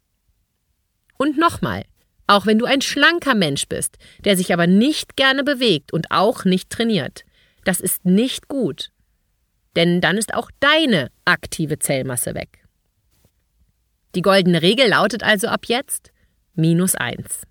Und 1.16 1.38
nochmal, 1.38 1.84
auch 2.26 2.46
wenn 2.46 2.58
du 2.58 2.66
ein 2.66 2.82
schlanker 2.82 3.34
Mensch 3.34 3.68
bist, 3.68 3.96
der 4.24 4.36
sich 4.36 4.52
aber 4.52 4.66
nicht 4.66 5.16
gerne 5.16 5.44
bewegt 5.44 5.92
und 5.92 6.10
auch 6.10 6.44
nicht 6.44 6.68
trainiert, 6.68 7.24
das 7.64 7.80
ist 7.80 8.04
nicht 8.04 8.48
gut. 8.48 8.90
Denn 9.76 10.00
dann 10.00 10.16
ist 10.16 10.34
auch 10.34 10.50
deine 10.60 11.10
aktive 11.24 11.78
Zellmasse 11.78 12.34
weg. 12.34 12.64
Die 14.14 14.22
goldene 14.22 14.62
Regel 14.62 14.88
lautet 14.88 15.22
also 15.22 15.48
ab 15.48 15.66
jetzt 15.66 16.10
minus 16.54 16.94
eins. 16.94 17.42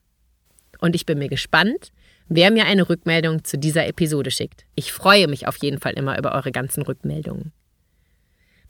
Und 0.80 0.96
ich 0.96 1.06
bin 1.06 1.20
mir 1.20 1.30
gespannt, 1.30 1.92
wer 2.28 2.52
mir 2.52 2.66
eine 2.66 2.90
Rückmeldung 2.90 3.44
zu 3.44 3.58
dieser 3.58 3.88
Episode 3.88 4.32
schickt. 4.32 4.66
Ich 4.76 4.92
freue 4.92 5.28
mich 5.28 5.48
auf 5.48 5.58
jeden 5.62 5.80
Fall 5.80 5.94
immer 5.94 6.18
über 6.18 6.34
eure 6.34 6.52
ganzen 6.52 6.82
Rückmeldungen. 6.82 7.54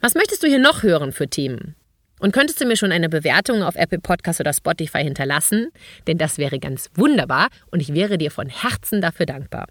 Was 0.01 0.13
möchtest 0.13 0.43
du 0.43 0.47
hier 0.47 0.59
noch 0.59 0.83
hören 0.83 1.13
für 1.13 1.29
Themen? 1.29 1.75
Und 2.19 2.31
könntest 2.31 2.61
du 2.61 2.65
mir 2.65 2.77
schon 2.77 2.91
eine 2.91 3.09
Bewertung 3.09 3.63
auf 3.63 3.75
Apple 3.75 3.99
Podcast 3.99 4.39
oder 4.39 4.53
Spotify 4.53 5.03
hinterlassen? 5.03 5.69
Denn 6.07 6.17
das 6.17 6.37
wäre 6.37 6.59
ganz 6.59 6.89
wunderbar 6.95 7.47
und 7.71 7.81
ich 7.81 7.93
wäre 7.93 8.17
dir 8.17 8.31
von 8.31 8.47
Herzen 8.47 9.01
dafür 9.01 9.25
dankbar. 9.25 9.67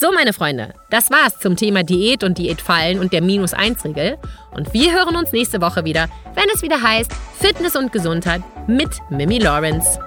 So, 0.00 0.12
meine 0.12 0.32
Freunde, 0.32 0.74
das 0.90 1.10
war's 1.10 1.40
zum 1.40 1.56
Thema 1.56 1.82
Diät 1.82 2.22
und 2.22 2.38
Diätfallen 2.38 3.00
und 3.00 3.12
der 3.12 3.20
Minus-1-Regel. 3.20 4.16
Und 4.52 4.72
wir 4.72 4.92
hören 4.92 5.16
uns 5.16 5.32
nächste 5.32 5.60
Woche 5.60 5.84
wieder, 5.84 6.06
wenn 6.36 6.44
es 6.54 6.62
wieder 6.62 6.80
heißt 6.80 7.12
Fitness 7.40 7.74
und 7.74 7.90
Gesundheit 7.90 8.42
mit 8.68 8.90
Mimi 9.10 9.38
Lawrence. 9.38 9.98